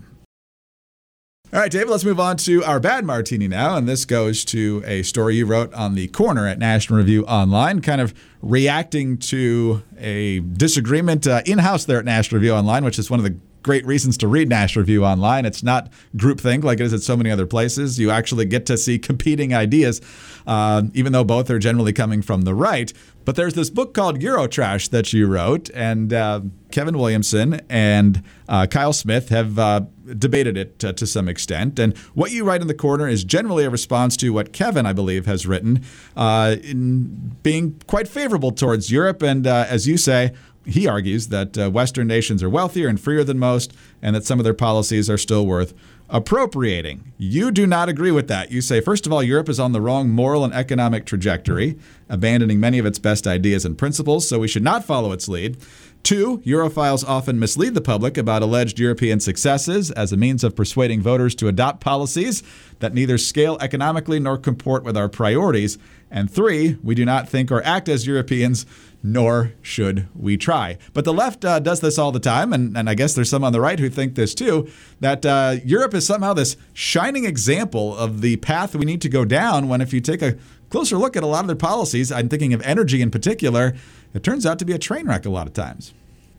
All 1.55 1.61
right, 1.61 1.71
David, 1.71 1.91
let's 1.91 2.03
move 2.03 2.19
on 2.19 2.39
to 2.39 2.65
our 2.65 2.81
bad 2.81 3.05
martini 3.05 3.47
now. 3.47 3.77
And 3.77 3.87
this 3.87 4.07
goes 4.07 4.43
to 4.47 4.83
a 4.87 5.03
story 5.03 5.37
you 5.37 5.45
wrote 5.45 5.71
on 5.75 5.95
the 5.95 6.09
corner 6.09 6.47
at 6.47 6.59
National 6.59 6.97
Review 6.97 7.27
Online, 7.27 7.83
kind 7.83 8.01
of 8.01 8.15
reacting 8.41 9.19
to 9.19 9.83
a 9.99 10.41
disagreement 10.41 11.27
uh, 11.27 11.43
in 11.45 11.59
house 11.59 11.85
there 11.85 11.99
at 11.99 12.07
National 12.07 12.41
Review 12.41 12.55
Online, 12.55 12.87
which 12.87 12.99
is 12.99 13.11
one 13.11 13.21
of 13.21 13.25
the 13.25 13.37
great 13.63 13.85
reasons 13.85 14.17
to 14.19 14.29
read 14.29 14.49
National 14.49 14.81
Review 14.81 15.05
Online. 15.05 15.45
It's 15.45 15.63
not 15.63 15.93
groupthink 16.17 16.65
like 16.65 16.81
it 16.81 16.85
is 16.85 16.95
at 16.95 17.03
so 17.03 17.19
many 17.19 17.31
other 17.31 17.47
places. 17.47 17.99
You 17.99 18.11
actually 18.11 18.47
get 18.47 18.65
to 18.67 18.79
see 18.79 18.99
competing 18.99 19.55
ideas, 19.55 20.01
uh, 20.47 20.85
even 20.95 21.13
though 21.13 21.23
both 21.23 21.51
are 21.51 21.59
generally 21.59 21.93
coming 21.93 22.23
from 22.23 22.43
the 22.43 22.55
right. 22.55 22.93
But 23.25 23.37
there's 23.37 23.55
this 23.55 23.71
book 23.71 23.95
called 23.95 24.21
Eurotrash 24.21 24.91
that 24.91 25.12
you 25.12 25.26
wrote, 25.26 25.71
and 25.71 26.12
uh, 26.12 26.41
Kevin 26.71 26.99
Williamson 26.99 27.61
and 27.69 28.23
uh, 28.49 28.67
Kyle 28.67 28.93
Smith 28.93 29.29
have 29.29 29.59
uh, 29.59 29.83
debated 30.19 30.57
it 30.57 30.85
uh, 30.85 30.93
to 30.95 31.07
some 31.07 31.29
extent. 31.29 31.79
And 31.79 31.97
what 32.14 32.33
you 32.33 32.45
write 32.45 32.61
in 32.61 32.67
the 32.67 32.75
corner 32.75 33.09
is 33.09 33.25
generally 33.25 33.64
a 33.64 33.71
response 33.71 34.17
to 34.19 34.31
what 34.31 34.52
Kevin, 34.52 34.87
I 34.87 34.93
believe, 34.93 35.26
has 35.26 35.47
written, 35.47 35.85
uh, 36.17 36.57
in 36.62 37.37
being 37.43 37.81
quite 37.87 38.09
favorable 38.09 38.50
towards 38.50 38.91
Europe. 38.91 39.23
And 39.23 39.47
uh, 39.47 39.67
as 39.69 39.87
you 39.87 39.97
say, 39.97 40.33
he 40.64 40.87
argues 40.87 41.29
that 41.29 41.57
Western 41.73 42.07
nations 42.07 42.41
are 42.43 42.49
wealthier 42.49 42.88
and 42.88 43.00
freer 43.00 43.25
than 43.25 43.38
most, 43.38 43.73
and 44.00 44.14
that 44.14 44.25
some 44.25 44.38
of 44.38 44.45
their 44.45 44.55
policies 44.55 45.11
are 45.11 45.19
still 45.19 45.45
worth 45.45 45.75
appropriating. 46.12 47.12
You 47.16 47.50
do 47.50 47.66
not 47.66 47.88
agree 47.88 48.11
with 48.11 48.28
that. 48.28 48.52
You 48.52 48.61
say, 48.61 48.83
first 48.83 49.07
of 49.07 49.12
all, 49.12 49.23
Europe 49.23 49.49
is 49.49 49.59
on 49.59 49.73
the 49.73 49.81
wrong 49.81 50.11
moral 50.11 50.45
and 50.45 50.52
economic 50.52 51.07
trajectory, 51.07 51.78
abandoning 52.09 52.61
many 52.61 52.78
of 52.78 52.85
its 52.85 52.99
best 52.99 53.26
ideas 53.26 53.64
and 53.64 53.78
principles, 53.78 54.28
so 54.28 54.38
we 54.38 54.47
should 54.47 54.62
not 54.62 54.85
follow 54.85 55.12
its 55.12 55.26
lead. 55.26 55.57
Two, 56.03 56.39
Europhiles 56.39 57.07
often 57.07 57.39
mislead 57.39 57.75
the 57.75 57.81
public 57.81 58.19
about 58.19 58.43
alleged 58.43 58.79
European 58.79 59.21
successes 59.21 59.93
as 59.93 60.13
a 60.13 60.17
means 60.17 60.43
of 60.43 60.57
persuading 60.57 61.01
voters 61.01 61.35
to 61.37 61.47
adopt 61.47 61.81
policies 61.81 62.43
that 62.81 62.93
neither 62.93 63.17
scale 63.17 63.57
economically 63.61 64.19
nor 64.19 64.37
comport 64.37 64.83
with 64.83 64.97
our 64.97 65.09
priorities. 65.09 65.79
And 66.11 66.29
three, 66.29 66.77
we 66.83 66.97
do 66.97 67.05
not 67.05 67.29
think 67.29 67.53
or 67.53 67.63
act 67.65 67.89
as 67.89 68.05
Europeans, 68.05 68.67
nor 69.01 69.53
should 69.63 70.09
we 70.15 70.37
try. 70.37 70.77
But 70.93 71.05
the 71.05 71.13
left 71.13 71.45
uh, 71.45 71.61
does 71.61 71.81
this 71.81 71.99
all 71.99 72.11
the 72.11 72.21
time, 72.21 72.53
and, 72.53 72.77
and 72.77 72.91
I 72.91 72.95
guess 72.95 73.15
there's 73.15 73.31
some 73.31 73.45
on 73.45 73.53
the 73.53 73.61
right 73.61 73.79
who 73.79 73.89
think 73.89 74.17
this 74.17 74.35
too 74.35 74.69
that 74.99 75.25
uh, 75.25 75.57
Europe 75.65 75.95
is 75.95 76.05
somehow 76.05 76.35
this 76.35 76.57
shining 76.73 77.25
example 77.25 77.97
of 77.97 78.23
the 78.23 78.37
path 78.37 78.75
we 78.75 78.85
need 78.85 79.01
to 79.03 79.09
go 79.09 79.25
down. 79.25 79.69
When 79.69 79.81
if 79.81 79.93
you 79.93 80.01
take 80.01 80.21
a 80.21 80.37
closer 80.73 80.97
look 80.97 81.17
at 81.17 81.23
a 81.23 81.26
lot 81.26 81.41
of 81.41 81.47
their 81.47 81.55
policies, 81.55 82.11
I'm 82.11 82.29
thinking 82.29 82.55
of 82.55 82.62
energy 82.62 83.02
in 83.02 83.11
particular, 83.11 83.75
it 84.14 84.23
turns 84.23 84.47
out 84.47 84.59
to 84.59 84.64
be 84.64 84.73
a 84.73 84.79
train 84.79 85.07
wreck 85.07 85.26
a 85.26 85.31
lot 85.31 85.47
of 85.47 85.52
times. 85.52 85.93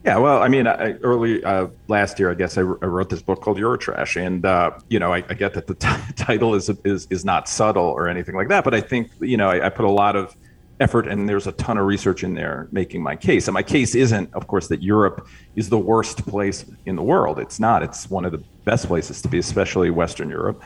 Yeah, 0.04 0.18
well, 0.18 0.42
I 0.42 0.50
mean, 0.50 0.68
I, 0.68 0.94
early 1.04 1.42
uh, 1.46 1.68
last 1.88 2.20
year, 2.20 2.30
I 2.30 2.34
guess 2.34 2.58
I, 2.58 2.62
wrote 2.62 3.10
this 3.10 3.22
book 3.22 3.42
called 3.42 3.58
Eurotrash, 3.58 4.22
and 4.22 4.46
uh, 4.46 4.72
you 4.90 5.00
know, 5.00 5.14
I, 5.14 5.24
I, 5.30 5.34
get 5.34 5.54
that 5.54 5.68
the 5.68 5.76
t- 5.76 5.88
title 6.18 6.56
is 6.56 6.70
is 6.84 7.08
is 7.10 7.24
not 7.24 7.48
subtle 7.48 7.86
or 7.86 8.10
anything 8.10 8.36
like 8.36 8.50
that, 8.50 8.66
but 8.66 8.74
I 8.74 8.82
think 8.82 9.10
you 9.22 9.38
know, 9.38 9.50
I, 9.50 9.68
I, 9.68 9.70
put 9.70 9.86
a 9.86 9.90
lot 9.90 10.18
of 10.18 10.36
effort 10.80 11.08
and 11.08 11.30
there's 11.30 11.48
a 11.48 11.52
ton 11.54 11.78
of 11.78 11.86
research 11.86 12.24
in 12.24 12.34
there 12.34 12.68
making 12.72 13.02
my 13.02 13.16
case. 13.16 13.48
And 13.48 13.54
my 13.54 13.64
case 13.64 13.96
isn't, 13.96 14.34
of 14.34 14.48
course, 14.48 14.68
that 14.68 14.82
Europe 14.82 15.28
is 15.56 15.70
the 15.70 15.78
worst 15.78 16.26
place 16.26 16.66
in 16.86 16.96
the 16.96 17.04
world. 17.04 17.40
It's 17.40 17.60
not. 17.60 17.84
It's 17.84 18.10
one 18.10 18.26
of 18.26 18.32
the 18.32 18.44
best 18.66 18.88
places 18.88 19.22
to 19.22 19.28
be, 19.30 19.38
especially 19.38 19.92
Western 19.92 20.30
Europe. 20.30 20.62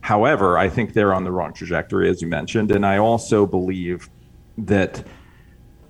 However, 0.00 0.56
I 0.56 0.68
think 0.68 0.92
they're 0.92 1.12
on 1.12 1.24
the 1.24 1.32
wrong 1.32 1.52
trajectory, 1.52 2.08
as 2.08 2.22
you 2.22 2.28
mentioned, 2.28 2.70
and 2.70 2.86
I 2.86 2.98
also 2.98 3.46
believe 3.46 4.08
that 4.56 5.04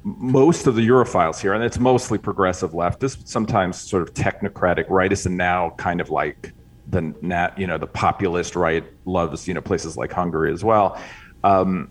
most 0.02 0.66
of 0.66 0.74
the 0.74 0.86
Europhiles 0.86 1.40
here, 1.40 1.52
and 1.54 1.62
it's 1.62 1.78
mostly 1.78 2.18
progressive 2.18 2.72
leftists, 2.72 3.28
sometimes 3.28 3.78
sort 3.78 4.02
of 4.02 4.14
technocratic 4.14 4.88
rightists, 4.88 5.26
and 5.26 5.36
now 5.36 5.70
kind 5.76 6.00
of 6.00 6.10
like 6.10 6.52
the 6.88 7.14
nat, 7.20 7.58
you 7.58 7.66
know, 7.66 7.78
the 7.78 7.86
populist 7.86 8.56
right 8.56 8.84
loves 9.04 9.46
you 9.46 9.54
know 9.54 9.60
places 9.60 9.96
like 9.96 10.12
Hungary 10.12 10.52
as 10.52 10.64
well. 10.64 11.00
Um, 11.44 11.90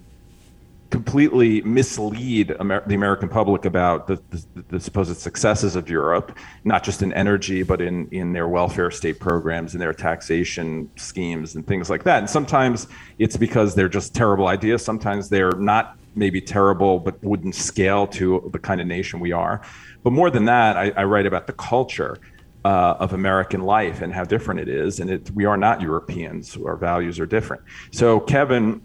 completely 0.89 1.61
mislead 1.61 2.55
Amer- 2.59 2.83
the 2.87 2.95
American 2.95 3.27
public 3.27 3.65
about 3.65 4.07
the, 4.07 4.21
the, 4.29 4.63
the, 4.69 4.79
supposed 4.79 5.15
successes 5.17 5.75
of 5.75 5.89
Europe, 5.89 6.37
not 6.63 6.83
just 6.83 7.01
in 7.01 7.11
energy, 7.13 7.63
but 7.63 7.81
in, 7.81 8.07
in 8.09 8.31
their 8.33 8.47
welfare 8.47 8.89
state 8.91 9.19
programs 9.19 9.73
and 9.73 9.81
their 9.81 9.93
taxation 9.93 10.89
schemes 10.95 11.55
and 11.55 11.67
things 11.67 11.89
like 11.89 12.03
that. 12.03 12.19
And 12.19 12.29
sometimes 12.29 12.87
it's 13.19 13.35
because 13.35 13.75
they're 13.75 13.89
just 13.89 14.13
terrible 14.13 14.47
ideas. 14.47 14.83
Sometimes 14.83 15.29
they're 15.29 15.51
not 15.51 15.97
maybe 16.15 16.39
terrible, 16.39 16.99
but 16.99 17.21
wouldn't 17.23 17.55
scale 17.55 18.07
to 18.07 18.49
the 18.53 18.59
kind 18.59 18.79
of 18.79 18.87
nation 18.87 19.19
we 19.19 19.31
are. 19.31 19.61
But 20.03 20.13
more 20.13 20.29
than 20.29 20.45
that, 20.45 20.77
I, 20.77 20.91
I 20.95 21.03
write 21.03 21.25
about 21.25 21.47
the 21.47 21.53
culture. 21.53 22.17
Uh, 22.65 22.97
of 22.99 23.13
American 23.13 23.61
life 23.61 24.01
and 24.01 24.13
how 24.13 24.25
different 24.25 24.59
it 24.59 24.67
is, 24.67 24.99
and 24.99 25.09
it, 25.09 25.31
we 25.31 25.45
are 25.45 25.55
not 25.55 25.79
Europeans. 25.79 26.57
Our 26.57 26.75
values 26.75 27.17
are 27.17 27.25
different. 27.25 27.61
So 27.91 28.19
Kevin, 28.19 28.81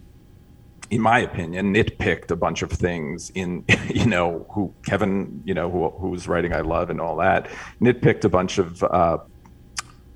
in 0.92 1.00
my 1.00 1.20
opinion, 1.20 1.72
nitpicked 1.72 2.30
a 2.30 2.36
bunch 2.36 2.60
of 2.60 2.70
things 2.70 3.30
in, 3.30 3.64
you 3.88 4.04
know, 4.04 4.46
who 4.50 4.72
Kevin, 4.84 5.42
you 5.42 5.54
know, 5.54 5.70
who, 5.70 5.88
who's 5.88 6.28
writing 6.28 6.52
I 6.52 6.60
Love 6.60 6.90
and 6.90 7.00
all 7.00 7.16
that, 7.16 7.48
nitpicked 7.80 8.24
a 8.24 8.28
bunch 8.28 8.58
of, 8.58 8.82
uh, 8.84 9.16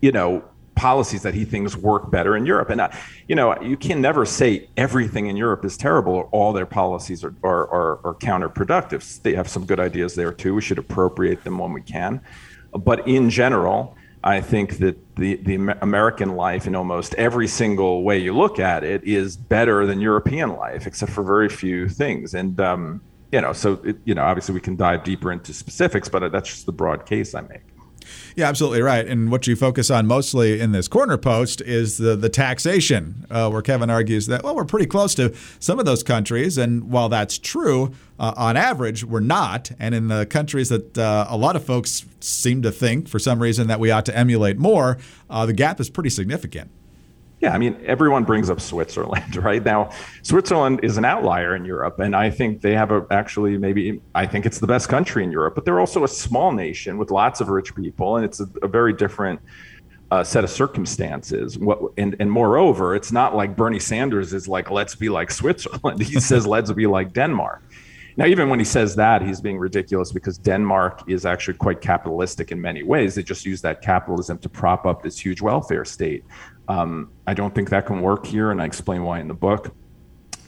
you 0.02 0.12
know, 0.12 0.44
policies 0.74 1.22
that 1.22 1.32
he 1.32 1.46
thinks 1.46 1.74
work 1.74 2.10
better 2.10 2.36
in 2.36 2.44
Europe. 2.44 2.68
And, 2.68 2.82
uh, 2.82 2.90
you 3.26 3.34
know, 3.34 3.58
you 3.62 3.78
can 3.78 4.02
never 4.02 4.26
say 4.26 4.68
everything 4.76 5.28
in 5.28 5.36
Europe 5.38 5.64
is 5.64 5.78
terrible 5.78 6.12
or 6.12 6.24
all 6.24 6.52
their 6.52 6.66
policies 6.66 7.24
are, 7.24 7.34
are, 7.42 7.66
are, 7.68 8.06
are 8.06 8.14
counterproductive. 8.16 9.22
They 9.22 9.34
have 9.34 9.48
some 9.48 9.64
good 9.64 9.80
ideas 9.80 10.14
there 10.14 10.30
too. 10.30 10.54
We 10.54 10.60
should 10.60 10.76
appropriate 10.76 11.42
them 11.42 11.56
when 11.56 11.72
we 11.72 11.80
can. 11.80 12.20
But 12.72 13.08
in 13.08 13.30
general, 13.30 13.95
I 14.26 14.40
think 14.40 14.78
that 14.78 14.96
the, 15.14 15.36
the 15.36 15.54
American 15.82 16.34
life, 16.34 16.66
in 16.66 16.74
almost 16.74 17.14
every 17.14 17.46
single 17.46 18.02
way 18.02 18.18
you 18.18 18.34
look 18.34 18.58
at 18.58 18.82
it, 18.82 19.04
is 19.04 19.36
better 19.36 19.86
than 19.86 20.00
European 20.00 20.56
life, 20.56 20.84
except 20.88 21.12
for 21.12 21.22
very 21.22 21.48
few 21.48 21.88
things. 21.88 22.34
And, 22.34 22.60
um, 22.60 23.00
you 23.30 23.40
know, 23.40 23.52
so, 23.52 23.74
it, 23.84 23.96
you 24.04 24.16
know, 24.16 24.24
obviously 24.24 24.52
we 24.52 24.60
can 24.60 24.74
dive 24.74 25.04
deeper 25.04 25.30
into 25.30 25.54
specifics, 25.54 26.08
but 26.08 26.32
that's 26.32 26.48
just 26.48 26.66
the 26.66 26.72
broad 26.72 27.06
case 27.06 27.36
I 27.36 27.42
make. 27.42 27.62
Yeah, 28.36 28.50
absolutely 28.50 28.82
right. 28.82 29.06
And 29.06 29.32
what 29.32 29.46
you 29.46 29.56
focus 29.56 29.90
on 29.90 30.06
mostly 30.06 30.60
in 30.60 30.72
this 30.72 30.88
corner 30.88 31.16
post 31.16 31.62
is 31.62 31.96
the 31.96 32.14
the 32.16 32.28
taxation, 32.28 33.24
uh, 33.30 33.48
where 33.48 33.62
Kevin 33.62 33.88
argues 33.88 34.26
that 34.26 34.44
well, 34.44 34.54
we're 34.54 34.66
pretty 34.66 34.84
close 34.84 35.14
to 35.14 35.34
some 35.58 35.78
of 35.78 35.86
those 35.86 36.02
countries, 36.02 36.58
and 36.58 36.90
while 36.90 37.08
that's 37.08 37.38
true, 37.38 37.92
uh, 38.18 38.34
on 38.36 38.58
average, 38.58 39.04
we're 39.04 39.20
not. 39.20 39.70
And 39.78 39.94
in 39.94 40.08
the 40.08 40.26
countries 40.26 40.68
that 40.68 40.98
uh, 40.98 41.26
a 41.30 41.36
lot 41.38 41.56
of 41.56 41.64
folks 41.64 42.04
seem 42.20 42.60
to 42.60 42.70
think, 42.70 43.08
for 43.08 43.18
some 43.18 43.40
reason, 43.40 43.68
that 43.68 43.80
we 43.80 43.90
ought 43.90 44.04
to 44.04 44.16
emulate 44.16 44.58
more, 44.58 44.98
uh, 45.30 45.46
the 45.46 45.54
gap 45.54 45.80
is 45.80 45.88
pretty 45.88 46.10
significant. 46.10 46.70
Yeah, 47.46 47.54
I 47.54 47.58
mean, 47.58 47.80
everyone 47.86 48.24
brings 48.24 48.50
up 48.50 48.60
Switzerland, 48.60 49.36
right? 49.48 49.64
Now, 49.64 49.90
Switzerland 50.22 50.80
is 50.82 50.96
an 50.96 51.04
outlier 51.04 51.54
in 51.54 51.64
Europe, 51.64 52.00
and 52.00 52.16
I 52.16 52.28
think 52.28 52.60
they 52.60 52.74
have 52.74 52.90
a 52.90 53.06
actually 53.12 53.56
maybe 53.56 54.02
I 54.16 54.26
think 54.26 54.46
it's 54.46 54.58
the 54.58 54.66
best 54.66 54.88
country 54.88 55.22
in 55.22 55.30
Europe, 55.30 55.54
but 55.54 55.64
they're 55.64 55.78
also 55.78 56.02
a 56.02 56.08
small 56.08 56.50
nation 56.50 56.98
with 56.98 57.12
lots 57.12 57.40
of 57.40 57.48
rich 57.48 57.72
people, 57.76 58.16
and 58.16 58.24
it's 58.24 58.40
a, 58.40 58.48
a 58.62 58.66
very 58.66 58.92
different 58.92 59.38
uh, 60.10 60.24
set 60.24 60.42
of 60.42 60.50
circumstances. 60.50 61.56
What 61.56 61.78
and 61.96 62.16
and 62.18 62.28
moreover, 62.32 62.96
it's 62.96 63.12
not 63.12 63.36
like 63.36 63.54
Bernie 63.54 63.78
Sanders 63.78 64.32
is 64.32 64.48
like 64.48 64.72
let's 64.72 64.96
be 64.96 65.08
like 65.08 65.30
Switzerland. 65.30 66.02
He 66.14 66.18
says 66.18 66.48
let's 66.48 66.72
be 66.72 66.88
like 66.88 67.12
Denmark. 67.12 67.62
Now, 68.18 68.24
even 68.26 68.48
when 68.48 68.58
he 68.58 68.64
says 68.64 68.96
that, 68.96 69.20
he's 69.20 69.42
being 69.42 69.58
ridiculous 69.58 70.10
because 70.10 70.38
Denmark 70.38 71.02
is 71.06 71.26
actually 71.26 71.58
quite 71.58 71.82
capitalistic 71.82 72.50
in 72.50 72.58
many 72.58 72.82
ways. 72.82 73.14
They 73.14 73.22
just 73.22 73.44
use 73.44 73.60
that 73.60 73.82
capitalism 73.82 74.38
to 74.38 74.48
prop 74.48 74.86
up 74.86 75.02
this 75.02 75.18
huge 75.18 75.42
welfare 75.42 75.84
state. 75.84 76.24
Um, 76.68 77.10
I 77.26 77.34
don't 77.34 77.54
think 77.54 77.70
that 77.70 77.86
can 77.86 78.00
work 78.00 78.26
here, 78.26 78.50
and 78.50 78.60
I 78.60 78.64
explain 78.64 79.02
why 79.04 79.20
in 79.20 79.28
the 79.28 79.34
book. 79.34 79.74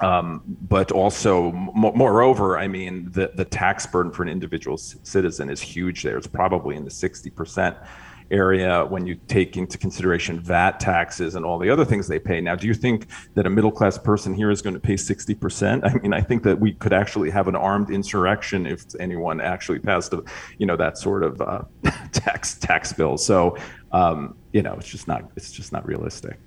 Um, 0.00 0.42
but 0.46 0.92
also, 0.92 1.48
m- 1.48 1.70
moreover, 1.74 2.56
I 2.58 2.68
mean, 2.68 3.10
the, 3.10 3.32
the 3.34 3.44
tax 3.44 3.86
burden 3.86 4.12
for 4.12 4.22
an 4.22 4.28
individual 4.28 4.76
c- 4.76 4.98
citizen 5.02 5.50
is 5.50 5.60
huge 5.60 6.02
there. 6.02 6.16
It's 6.16 6.26
probably 6.26 6.76
in 6.76 6.84
the 6.84 6.90
60% 6.90 7.86
area 8.30 8.84
when 8.84 9.06
you 9.06 9.14
take 9.26 9.56
into 9.56 9.78
consideration 9.78 10.40
VAT 10.40 10.80
taxes 10.80 11.34
and 11.34 11.44
all 11.44 11.58
the 11.58 11.70
other 11.70 11.84
things 11.84 12.08
they 12.08 12.18
pay. 12.18 12.40
Now, 12.40 12.54
do 12.54 12.66
you 12.66 12.74
think 12.74 13.06
that 13.34 13.46
a 13.46 13.50
middle 13.50 13.70
class 13.70 13.98
person 13.98 14.34
here 14.34 14.50
is 14.50 14.62
going 14.62 14.74
to 14.74 14.80
pay 14.80 14.94
60%? 14.94 15.84
I 15.84 15.94
mean, 16.00 16.12
I 16.12 16.20
think 16.20 16.42
that 16.42 16.58
we 16.58 16.72
could 16.72 16.92
actually 16.92 17.30
have 17.30 17.48
an 17.48 17.56
armed 17.56 17.90
insurrection 17.90 18.66
if 18.66 18.84
anyone 19.00 19.40
actually 19.40 19.78
passed, 19.78 20.12
a, 20.12 20.22
you 20.58 20.66
know, 20.66 20.76
that 20.76 20.98
sort 20.98 21.22
of 21.22 21.40
uh, 21.40 21.62
tax 22.12 22.58
tax 22.58 22.92
bill. 22.92 23.16
So, 23.16 23.56
um, 23.92 24.36
you 24.52 24.62
know, 24.62 24.74
it's 24.74 24.88
just 24.88 25.08
not 25.08 25.30
it's 25.36 25.52
just 25.52 25.72
not 25.72 25.86
realistic. 25.86 26.38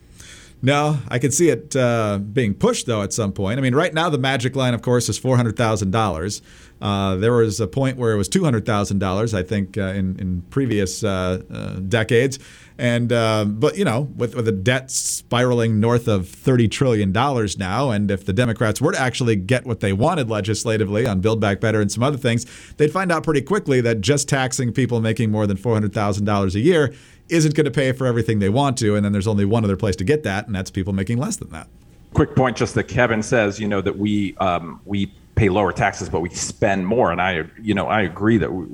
No, 0.63 0.99
I 1.07 1.17
could 1.17 1.33
see 1.33 1.49
it 1.49 1.75
uh, 1.75 2.19
being 2.19 2.53
pushed 2.53 2.85
though 2.85 3.01
at 3.01 3.13
some 3.13 3.31
point. 3.31 3.57
I 3.57 3.61
mean, 3.61 3.73
right 3.73 3.93
now 3.93 4.09
the 4.09 4.19
magic 4.19 4.55
line, 4.55 4.73
of 4.73 4.81
course, 4.81 5.09
is 5.09 5.17
four 5.17 5.35
hundred 5.35 5.57
thousand 5.57 5.95
uh, 5.95 5.99
dollars. 5.99 6.41
There 6.79 7.33
was 7.33 7.59
a 7.59 7.67
point 7.67 7.97
where 7.97 8.11
it 8.11 8.17
was 8.17 8.27
two 8.27 8.43
hundred 8.43 8.65
thousand 8.65 8.99
dollars, 8.99 9.33
I 9.33 9.41
think, 9.41 9.77
uh, 9.77 9.85
in 9.85 10.19
in 10.19 10.41
previous 10.51 11.03
uh, 11.03 11.41
uh, 11.51 11.73
decades. 11.79 12.37
And 12.77 13.11
uh, 13.11 13.45
but 13.45 13.75
you 13.75 13.85
know, 13.85 14.01
with 14.15 14.35
with 14.35 14.45
the 14.45 14.51
debt 14.51 14.91
spiraling 14.91 15.79
north 15.79 16.07
of 16.07 16.27
thirty 16.27 16.67
trillion 16.67 17.11
dollars 17.11 17.57
now, 17.57 17.89
and 17.89 18.11
if 18.11 18.25
the 18.25 18.33
Democrats 18.33 18.79
were 18.79 18.91
to 18.91 18.99
actually 18.99 19.37
get 19.37 19.65
what 19.65 19.79
they 19.79 19.93
wanted 19.93 20.29
legislatively 20.29 21.07
on 21.07 21.21
Build 21.21 21.41
Back 21.41 21.59
Better 21.59 21.81
and 21.81 21.91
some 21.91 22.03
other 22.03 22.17
things, 22.17 22.45
they'd 22.77 22.91
find 22.91 23.11
out 23.11 23.23
pretty 23.23 23.41
quickly 23.41 23.81
that 23.81 24.01
just 24.01 24.29
taxing 24.29 24.71
people 24.71 25.01
making 25.01 25.31
more 25.31 25.47
than 25.47 25.57
four 25.57 25.73
hundred 25.73 25.93
thousand 25.93 26.25
dollars 26.25 26.53
a 26.53 26.59
year 26.59 26.93
isn't 27.31 27.55
going 27.55 27.65
to 27.65 27.71
pay 27.71 27.91
for 27.93 28.05
everything 28.05 28.39
they 28.39 28.49
want 28.49 28.77
to, 28.79 28.95
and 28.95 29.03
then 29.03 29.13
there's 29.13 29.27
only 29.27 29.45
one 29.45 29.63
other 29.63 29.77
place 29.77 29.95
to 29.95 30.03
get 30.03 30.23
that, 30.23 30.45
and 30.45 30.55
that's 30.55 30.69
people 30.69 30.93
making 30.93 31.17
less 31.17 31.37
than 31.37 31.49
that. 31.51 31.67
Quick 32.13 32.35
point, 32.35 32.57
just 32.57 32.75
that 32.75 32.83
Kevin 32.83 33.23
says, 33.23 33.59
you 33.59 33.67
know, 33.67 33.81
that 33.81 33.97
we 33.97 34.35
um, 34.37 34.81
we 34.85 35.11
pay 35.35 35.47
lower 35.47 35.71
taxes, 35.71 36.09
but 36.09 36.19
we 36.19 36.29
spend 36.29 36.85
more, 36.85 37.11
and 37.11 37.21
I, 37.21 37.45
you 37.61 37.73
know, 37.73 37.87
I 37.87 38.01
agree 38.01 38.37
that 38.37 38.51
we, 38.51 38.65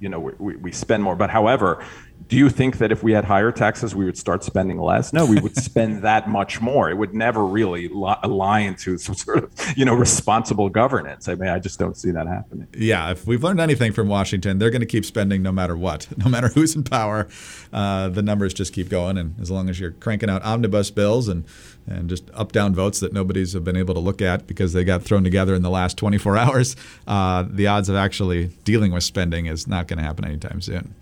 you 0.00 0.08
know 0.08 0.18
we, 0.18 0.56
we 0.56 0.72
spend 0.72 1.02
more. 1.02 1.14
But 1.14 1.28
however, 1.28 1.84
do 2.26 2.36
you 2.36 2.50
think 2.50 2.78
that 2.78 2.92
if 2.92 3.02
we 3.02 3.12
had 3.12 3.24
higher 3.24 3.50
taxes, 3.50 3.94
we 3.94 4.04
would 4.04 4.18
start 4.18 4.44
spending 4.44 4.78
less? 4.78 5.12
No, 5.12 5.24
we 5.24 5.40
would 5.40 5.56
spend 5.62 6.02
that 6.02 6.28
much 6.28 6.60
more. 6.60 6.90
It 6.90 6.98
would 6.98 7.14
never 7.14 7.44
really 7.44 7.88
li- 7.88 8.16
align 8.22 8.74
to 8.76 8.98
some 8.98 9.14
sort 9.14 9.44
of, 9.44 9.76
you 9.76 9.84
know, 9.84 9.94
responsible 9.94 10.68
governance. 10.68 11.28
I 11.28 11.36
mean, 11.36 11.48
I 11.48 11.58
just 11.58 11.78
don't 11.78 11.96
see 11.96 12.10
that 12.10 12.26
happening. 12.26 12.66
Yeah, 12.76 13.10
if 13.10 13.26
we've 13.26 13.42
learned 13.42 13.60
anything 13.60 13.92
from 13.92 14.08
Washington, 14.08 14.58
they're 14.58 14.70
going 14.70 14.80
to 14.80 14.86
keep 14.86 15.04
spending 15.04 15.42
no 15.42 15.52
matter 15.52 15.76
what, 15.76 16.06
no 16.18 16.28
matter 16.30 16.48
who's 16.48 16.74
in 16.74 16.84
power. 16.84 17.28
Uh, 17.72 18.08
the 18.08 18.22
numbers 18.22 18.52
just 18.52 18.72
keep 18.72 18.88
going, 18.88 19.16
and 19.16 19.34
as 19.40 19.50
long 19.50 19.68
as 19.68 19.80
you're 19.80 19.92
cranking 19.92 20.28
out 20.28 20.42
omnibus 20.42 20.90
bills 20.90 21.28
and 21.28 21.44
and 21.90 22.10
just 22.10 22.30
up 22.34 22.52
down 22.52 22.74
votes 22.74 23.00
that 23.00 23.14
nobody's 23.14 23.54
been 23.54 23.76
able 23.76 23.94
to 23.94 24.00
look 24.00 24.20
at 24.20 24.46
because 24.46 24.74
they 24.74 24.84
got 24.84 25.02
thrown 25.02 25.24
together 25.24 25.54
in 25.54 25.62
the 25.62 25.70
last 25.70 25.96
24 25.96 26.36
hours, 26.36 26.76
uh, 27.06 27.44
the 27.48 27.66
odds 27.66 27.88
of 27.88 27.96
actually 27.96 28.48
dealing 28.64 28.92
with 28.92 29.02
spending 29.02 29.46
is 29.46 29.66
not 29.66 29.88
going 29.88 29.96
to 29.96 30.04
happen 30.04 30.24
anytime 30.24 30.60
soon. 30.60 30.94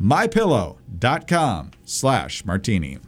mypillow.com 0.00 1.70
slash 1.84 2.44
martini. 2.44 2.98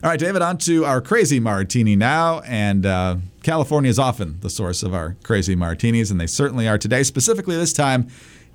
All 0.00 0.10
right, 0.10 0.20
David, 0.20 0.42
on 0.42 0.58
to 0.58 0.84
our 0.84 1.00
crazy 1.00 1.40
martini 1.40 1.96
now. 1.96 2.38
And 2.42 2.86
uh, 2.86 3.16
California 3.42 3.90
is 3.90 3.98
often 3.98 4.38
the 4.40 4.50
source 4.50 4.84
of 4.84 4.94
our 4.94 5.16
crazy 5.24 5.56
martinis, 5.56 6.12
and 6.12 6.20
they 6.20 6.28
certainly 6.28 6.68
are 6.68 6.78
today, 6.78 7.02
specifically 7.02 7.56
this 7.56 7.72
time 7.72 8.06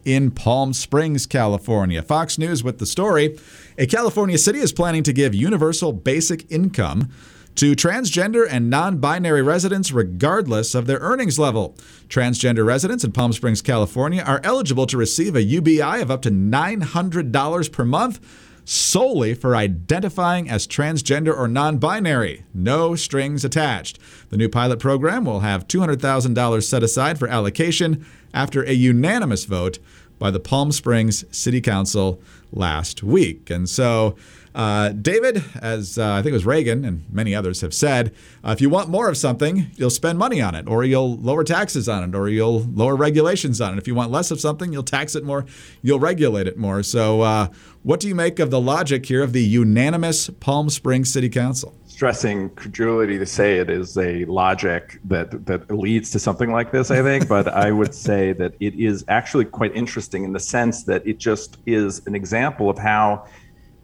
in 0.05 0.31
Palm 0.31 0.73
Springs, 0.73 1.25
California. 1.25 2.01
Fox 2.01 2.37
News 2.37 2.63
with 2.63 2.79
the 2.79 2.85
story 2.85 3.37
A 3.77 3.85
California 3.85 4.37
city 4.37 4.59
is 4.59 4.73
planning 4.73 5.03
to 5.03 5.13
give 5.13 5.33
universal 5.33 5.93
basic 5.93 6.49
income 6.51 7.09
to 7.55 7.75
transgender 7.75 8.47
and 8.49 8.69
non 8.69 8.97
binary 8.97 9.41
residents, 9.41 9.91
regardless 9.91 10.73
of 10.73 10.87
their 10.87 10.99
earnings 10.99 11.37
level. 11.37 11.75
Transgender 12.07 12.65
residents 12.65 13.03
in 13.03 13.11
Palm 13.11 13.33
Springs, 13.33 13.61
California 13.61 14.23
are 14.23 14.41
eligible 14.43 14.87
to 14.87 14.97
receive 14.97 15.35
a 15.35 15.43
UBI 15.43 16.01
of 16.01 16.09
up 16.09 16.21
to 16.23 16.31
$900 16.31 17.71
per 17.71 17.85
month 17.85 18.19
solely 18.65 19.33
for 19.33 19.55
identifying 19.55 20.49
as 20.49 20.67
transgender 20.67 21.35
or 21.35 21.47
non 21.47 21.77
binary. 21.77 22.45
No 22.53 22.95
strings 22.95 23.43
attached. 23.43 23.99
The 24.29 24.37
new 24.37 24.49
pilot 24.49 24.79
program 24.79 25.25
will 25.25 25.41
have 25.41 25.67
$200,000 25.67 26.63
set 26.63 26.83
aside 26.83 27.19
for 27.19 27.27
allocation 27.27 28.05
after 28.33 28.63
a 28.63 28.73
unanimous 28.73 29.45
vote 29.45 29.79
by 30.19 30.31
the 30.31 30.39
Palm 30.39 30.71
Springs 30.71 31.25
City 31.35 31.59
Council 31.59 32.21
last 32.51 33.03
week. 33.03 33.49
And 33.49 33.67
so, 33.67 34.15
uh, 34.55 34.89
David, 34.89 35.43
as 35.59 35.97
uh, 35.97 36.13
I 36.13 36.21
think 36.21 36.31
it 36.31 36.33
was 36.33 36.45
Reagan 36.45 36.85
and 36.85 37.03
many 37.11 37.33
others 37.33 37.61
have 37.61 37.73
said, 37.73 38.13
uh, 38.45 38.51
if 38.51 38.61
you 38.61 38.69
want 38.69 38.87
more 38.87 39.09
of 39.09 39.17
something, 39.17 39.67
you'll 39.75 39.89
spend 39.89 40.19
money 40.19 40.39
on 40.41 40.53
it, 40.53 40.67
or 40.67 40.83
you'll 40.83 41.17
lower 41.17 41.43
taxes 41.43 41.89
on 41.89 42.03
it, 42.03 42.15
or 42.15 42.29
you'll 42.29 42.61
lower 42.73 42.95
regulations 42.95 43.59
on 43.59 43.73
it. 43.73 43.79
If 43.79 43.87
you 43.87 43.95
want 43.95 44.11
less 44.11 44.29
of 44.29 44.39
something, 44.39 44.71
you'll 44.71 44.83
tax 44.83 45.15
it 45.15 45.23
more, 45.23 45.45
you'll 45.81 45.99
regulate 45.99 46.47
it 46.47 46.57
more. 46.57 46.83
So, 46.83 47.21
uh, 47.21 47.47
what 47.81 47.99
do 47.99 48.07
you 48.07 48.15
make 48.15 48.39
of 48.39 48.51
the 48.51 48.61
logic 48.61 49.07
here 49.07 49.23
of 49.23 49.33
the 49.33 49.43
unanimous 49.43 50.29
Palm 50.29 50.69
Springs 50.69 51.11
City 51.11 51.29
Council? 51.29 51.75
Stressing 51.93 52.49
credulity 52.55 53.19
to 53.19 53.25
say 53.25 53.59
it 53.59 53.69
is 53.69 53.95
a 53.99 54.25
logic 54.25 54.99
that 55.03 55.45
that 55.45 55.69
leads 55.69 56.09
to 56.09 56.19
something 56.19 56.51
like 56.51 56.71
this, 56.71 56.89
I 56.89 57.03
think, 57.03 57.27
but 57.27 57.47
I 57.47 57.71
would 57.71 57.93
say 58.07 58.33
that 58.33 58.55
it 58.59 58.73
is 58.73 59.05
actually 59.07 59.45
quite 59.45 59.75
interesting 59.75 60.23
in 60.23 60.33
the 60.33 60.39
sense 60.39 60.85
that 60.85 61.05
it 61.05 61.19
just 61.19 61.59
is 61.67 62.01
an 62.07 62.15
example 62.15 62.67
of 62.67 62.79
how 62.79 63.27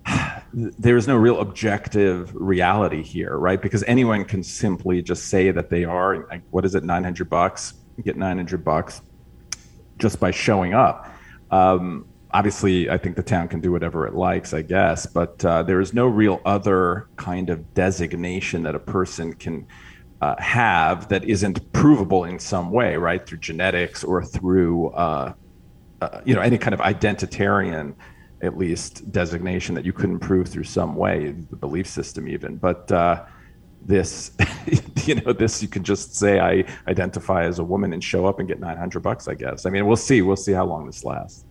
there 0.54 0.98
is 0.98 1.08
no 1.08 1.18
real 1.18 1.40
objective 1.40 2.34
reality 2.34 3.04
here, 3.04 3.38
right? 3.38 3.62
Because 3.62 3.84
anyone 3.84 4.26
can 4.26 4.42
simply 4.42 5.04
just 5.04 5.28
say 5.28 5.52
that 5.52 5.70
they 5.70 5.84
are, 5.84 6.28
like, 6.30 6.42
what 6.50 6.66
is 6.66 6.74
it, 6.74 6.84
900 6.84 7.30
bucks? 7.30 7.76
get 8.04 8.18
900 8.18 8.64
bucks 8.64 9.02
just 10.00 10.20
by 10.20 10.32
showing 10.32 10.74
up. 10.74 11.14
Um, 11.52 12.06
obviously, 12.32 12.90
I 12.90 12.98
think 12.98 13.16
the 13.16 13.24
town 13.24 13.48
can 13.48 13.60
do 13.60 13.72
whatever 13.72 14.06
it 14.06 14.14
likes, 14.14 14.54
I 14.54 14.62
guess, 14.62 15.06
but 15.06 15.44
uh, 15.44 15.64
there 15.64 15.80
is 15.80 15.94
no 15.94 16.08
real 16.08 16.42
other 16.46 17.08
kind 17.16 17.50
of 17.50 17.74
designation 17.74 18.64
that 18.64 18.76
a 18.76 18.80
person 18.80 19.34
can 19.34 19.68
uh, 20.22 20.36
have 20.40 21.08
that 21.10 21.24
isn't 21.24 21.72
provable 21.72 22.26
in 22.26 22.40
some 22.40 22.72
way, 22.72 22.98
right? 22.98 23.26
Through 23.26 23.40
genetics 23.40 24.04
or 24.04 24.24
through, 24.24 24.90
uh, 24.90 25.34
uh 26.02 26.22
you 26.26 26.36
know, 26.36 26.42
any 26.42 26.58
kind 26.58 26.74
of 26.74 26.80
identitarian 26.82 27.96
at 28.42 28.58
least 28.58 29.12
designation 29.12 29.76
that 29.76 29.86
you 29.86 29.94
couldn't 29.94 30.20
prove 30.20 30.48
through 30.48 30.64
some 30.64 30.96
way, 30.96 31.32
the 31.50 31.56
belief 31.56 31.88
system 31.88 32.28
even. 32.28 32.56
But 32.56 32.92
uh, 32.92 33.26
this, 33.82 34.32
you 35.06 35.16
know, 35.16 35.34
this 35.34 35.62
you 35.62 35.68
can 35.68 35.84
just 35.84 36.16
say 36.16 36.40
I 36.40 36.64
identify 36.88 37.44
as 37.44 37.60
a 37.60 37.64
woman 37.64 37.94
and 37.94 38.04
show 38.04 38.26
up 38.26 38.40
and 38.40 38.48
get 38.48 38.60
900 38.60 39.02
bucks. 39.02 39.28
I 39.28 39.34
guess. 39.34 39.66
I 39.66 39.70
mean, 39.70 39.86
we'll 39.88 39.98
see. 39.98 40.22
We'll 40.22 40.36
see 40.36 40.54
how 40.54 40.66
long 40.66 40.86
this 40.86 41.04
lasts. 41.04 41.46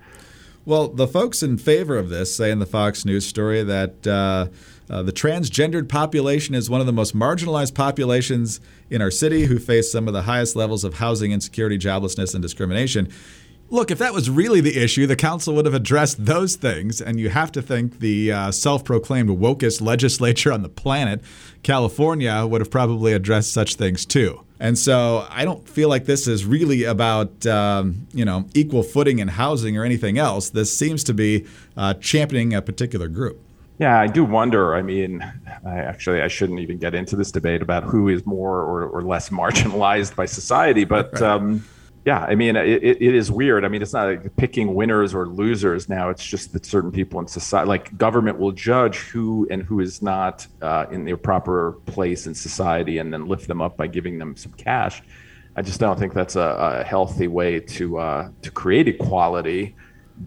Well, 0.64 0.88
the 0.88 1.08
folks 1.08 1.42
in 1.42 1.56
favor 1.56 1.96
of 1.96 2.10
this 2.10 2.34
say 2.34 2.50
in 2.50 2.58
the 2.58 2.66
Fox 2.66 3.04
News 3.04 3.26
story 3.26 3.62
that 3.62 4.06
uh, 4.06 4.48
uh, 4.90 5.02
the 5.02 5.12
transgendered 5.12 5.88
population 5.88 6.54
is 6.54 6.68
one 6.68 6.80
of 6.80 6.86
the 6.86 6.92
most 6.92 7.16
marginalized 7.16 7.74
populations 7.74 8.60
in 8.90 9.02
our 9.02 9.10
city 9.10 9.44
who 9.44 9.58
face 9.58 9.90
some 9.90 10.08
of 10.08 10.14
the 10.14 10.22
highest 10.22 10.56
levels 10.56 10.84
of 10.84 10.94
housing 10.94 11.32
insecurity, 11.32 11.78
joblessness, 11.78 12.34
and 12.34 12.42
discrimination. 12.42 13.08
Look, 13.70 13.90
if 13.90 13.98
that 13.98 14.14
was 14.14 14.30
really 14.30 14.62
the 14.62 14.82
issue, 14.82 15.06
the 15.06 15.16
council 15.16 15.54
would 15.54 15.66
have 15.66 15.74
addressed 15.74 16.24
those 16.24 16.56
things. 16.56 17.02
And 17.02 17.20
you 17.20 17.28
have 17.28 17.52
to 17.52 17.60
think 17.60 17.98
the 17.98 18.32
uh, 18.32 18.50
self 18.50 18.82
proclaimed 18.82 19.28
wokest 19.28 19.82
legislature 19.82 20.52
on 20.52 20.62
the 20.62 20.70
planet, 20.70 21.20
California, 21.62 22.46
would 22.46 22.62
have 22.62 22.70
probably 22.70 23.12
addressed 23.12 23.52
such 23.52 23.74
things 23.74 24.06
too. 24.06 24.42
And 24.60 24.76
so 24.78 25.26
I 25.30 25.44
don't 25.44 25.68
feel 25.68 25.88
like 25.88 26.06
this 26.06 26.26
is 26.26 26.44
really 26.44 26.84
about 26.84 27.46
um, 27.46 28.06
you 28.12 28.24
know 28.24 28.46
equal 28.54 28.82
footing 28.82 29.18
in 29.18 29.28
housing 29.28 29.76
or 29.76 29.84
anything 29.84 30.18
else. 30.18 30.50
This 30.50 30.76
seems 30.76 31.04
to 31.04 31.14
be 31.14 31.46
uh, 31.76 31.94
championing 31.94 32.54
a 32.54 32.62
particular 32.62 33.08
group. 33.08 33.40
Yeah, 33.78 34.00
I 34.00 34.08
do 34.08 34.24
wonder. 34.24 34.74
I 34.74 34.82
mean, 34.82 35.22
I 35.64 35.78
actually 35.78 36.20
I 36.20 36.28
shouldn't 36.28 36.58
even 36.58 36.78
get 36.78 36.94
into 36.94 37.14
this 37.14 37.30
debate 37.30 37.62
about 37.62 37.84
who 37.84 38.08
is 38.08 38.26
more 38.26 38.58
or, 38.58 38.88
or 38.88 39.02
less 39.02 39.28
marginalized 39.30 40.16
by 40.16 40.26
society, 40.26 40.84
but 40.84 41.12
right. 41.12 41.22
um, 41.22 41.64
yeah, 42.08 42.24
I 42.26 42.36
mean, 42.36 42.56
it, 42.56 42.82
it 42.82 43.14
is 43.14 43.30
weird. 43.30 43.66
I 43.66 43.68
mean, 43.68 43.82
it's 43.82 43.92
not 43.92 44.08
like 44.08 44.34
picking 44.36 44.74
winners 44.74 45.12
or 45.12 45.28
losers 45.28 45.90
now. 45.90 46.08
It's 46.08 46.24
just 46.24 46.54
that 46.54 46.64
certain 46.64 46.90
people 46.90 47.20
in 47.20 47.26
society, 47.26 47.68
like 47.68 47.98
government, 47.98 48.38
will 48.38 48.52
judge 48.52 48.96
who 48.96 49.46
and 49.50 49.62
who 49.62 49.80
is 49.80 50.00
not 50.00 50.46
uh, 50.62 50.86
in 50.90 51.04
their 51.04 51.18
proper 51.18 51.72
place 51.84 52.26
in 52.26 52.34
society, 52.34 52.96
and 52.96 53.12
then 53.12 53.26
lift 53.26 53.46
them 53.46 53.60
up 53.60 53.76
by 53.76 53.88
giving 53.88 54.18
them 54.18 54.36
some 54.38 54.52
cash. 54.52 55.02
I 55.54 55.60
just 55.60 55.80
don't 55.80 55.98
think 55.98 56.14
that's 56.14 56.34
a, 56.34 56.80
a 56.80 56.82
healthy 56.82 57.28
way 57.28 57.60
to 57.76 57.98
uh, 57.98 58.30
to 58.40 58.50
create 58.50 58.88
equality 58.88 59.76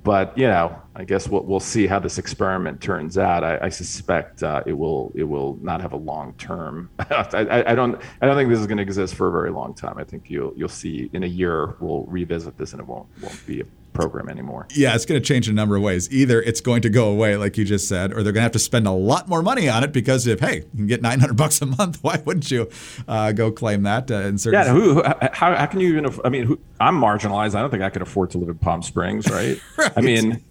but 0.04 0.38
you 0.38 0.48
know, 0.48 0.82
I 0.96 1.04
guess 1.04 1.28
we'll 1.28 1.44
we'll 1.44 1.60
see 1.60 1.88
how 1.88 2.00
this 2.00 2.18
experiment 2.18 2.82
turns 2.82 3.18
out. 3.18 3.44
I, 3.44 3.60
I 3.64 3.70
suspect 3.70 4.44
uh, 4.44 4.64
it 4.66 4.74
will 4.74 5.12
it 5.16 5.24
will 5.24 5.58
not 5.62 5.82
have 5.82 5.94
a 5.94 5.98
long 5.98 6.34
term. 6.34 6.90
I, 7.00 7.64
I, 7.68 7.76
don't 7.76 8.02
I 8.22 8.26
don't 8.26 8.36
think 8.36 8.50
this 8.50 8.60
is 8.60 8.68
going 8.68 8.78
to 8.78 8.84
exist 8.84 9.16
for 9.16 9.28
a 9.28 9.32
very 9.32 9.52
long 9.52 9.74
time. 9.74 9.98
I 9.98 10.04
think 10.04 10.30
you'll 10.30 10.54
you'll 10.56 10.70
see 10.70 11.10
in 11.14 11.24
a 11.24 11.28
year 11.28 11.76
we'll 11.80 12.06
revisit 12.06 12.58
this 12.58 12.72
and 12.72 12.82
it 12.82 12.88
won't 12.88 13.08
won't 13.22 13.46
be 13.46 13.64
program 13.94 14.30
anymore. 14.30 14.68
Yeah, 14.74 14.96
it's 14.96 15.06
going 15.06 15.22
to 15.22 15.26
change 15.26 15.48
in 15.48 15.54
a 15.54 15.56
number 15.56 15.76
of 15.76 15.82
ways. 15.82 16.12
Either 16.12 16.42
it's 16.42 16.62
going 16.62 16.82
to 16.84 16.90
go 16.90 17.10
away, 17.10 17.36
like 17.38 17.58
you 17.58 17.66
just 17.66 17.88
said, 17.88 18.12
or 18.12 18.24
they're 18.24 18.34
going 18.34 18.36
to 18.36 18.42
have 18.42 18.52
to 18.54 18.60
spend 18.60 18.88
a 18.88 18.92
lot 18.92 19.28
more 19.28 19.42
money 19.42 19.70
on 19.70 19.84
it 19.84 19.92
because 19.92 20.28
if 20.28 20.40
hey, 20.40 20.58
you 20.58 20.78
can 20.78 20.88
get 20.88 21.02
900 21.02 21.34
bucks 21.38 21.62
a 21.62 21.66
month, 21.66 22.00
why 22.02 22.22
wouldn't 22.26 22.50
you 22.52 22.70
uh, 23.08 23.32
go 23.32 23.52
claim 23.52 23.84
that? 23.84 24.10
Uh, 24.10 24.16
in 24.22 24.38
certain 24.38 24.60
yeah, 24.60 24.72
who, 24.72 25.04
how, 25.34 25.56
how 25.56 25.66
can 25.66 25.80
you 25.80 25.90
even? 25.90 26.14
I 26.24 26.30
mean, 26.30 26.46
who, 26.46 26.60
I'm 26.80 27.00
marginalized. 27.00 27.56
I 27.56 27.62
don't 27.62 27.70
think 27.70 27.84
I 27.84 27.90
could 27.90 28.02
afford 28.02 28.32
to 28.32 28.38
live 28.38 28.50
in 28.50 28.58
Palm 28.58 28.82
Springs, 28.82 29.30
right? 29.30 29.60
right. 29.78 29.92
I 29.96 30.02
mean. 30.02 30.44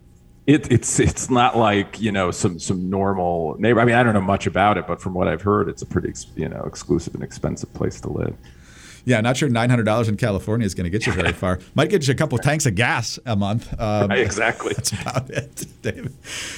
It, 0.46 0.72
it's 0.72 0.98
it's 0.98 1.30
not 1.30 1.56
like 1.56 2.00
you 2.00 2.10
know 2.10 2.32
some 2.32 2.58
some 2.58 2.90
normal 2.90 3.54
neighbor. 3.60 3.78
I 3.78 3.84
mean, 3.84 3.94
I 3.94 4.02
don't 4.02 4.14
know 4.14 4.20
much 4.20 4.48
about 4.48 4.78
it, 4.78 4.86
but 4.86 5.00
from 5.00 5.14
what 5.14 5.28
I've 5.28 5.42
heard, 5.42 5.68
it's 5.68 5.82
a 5.82 5.86
pretty 5.86 6.12
you 6.34 6.48
know 6.48 6.62
exclusive 6.64 7.14
and 7.14 7.22
expensive 7.22 7.72
place 7.72 8.00
to 8.00 8.10
live. 8.10 8.34
Yeah, 9.04 9.20
not 9.20 9.36
sure 9.36 9.48
nine 9.48 9.70
hundred 9.70 9.84
dollars 9.84 10.08
in 10.08 10.16
California 10.16 10.64
is 10.66 10.74
going 10.74 10.84
to 10.84 10.90
get 10.90 11.06
you 11.06 11.12
very 11.12 11.32
far. 11.44 11.58
Might 11.74 11.90
get 11.90 12.06
you 12.06 12.12
a 12.12 12.16
couple 12.16 12.38
of 12.38 12.44
tanks 12.44 12.66
of 12.66 12.74
gas 12.74 13.18
a 13.26 13.36
month. 13.36 13.72
Um, 13.80 14.08
right, 14.10 14.18
exactly. 14.30 14.72
That's 14.76 14.92
about 14.92 15.30
it, 15.30 15.66
David. 15.82 16.14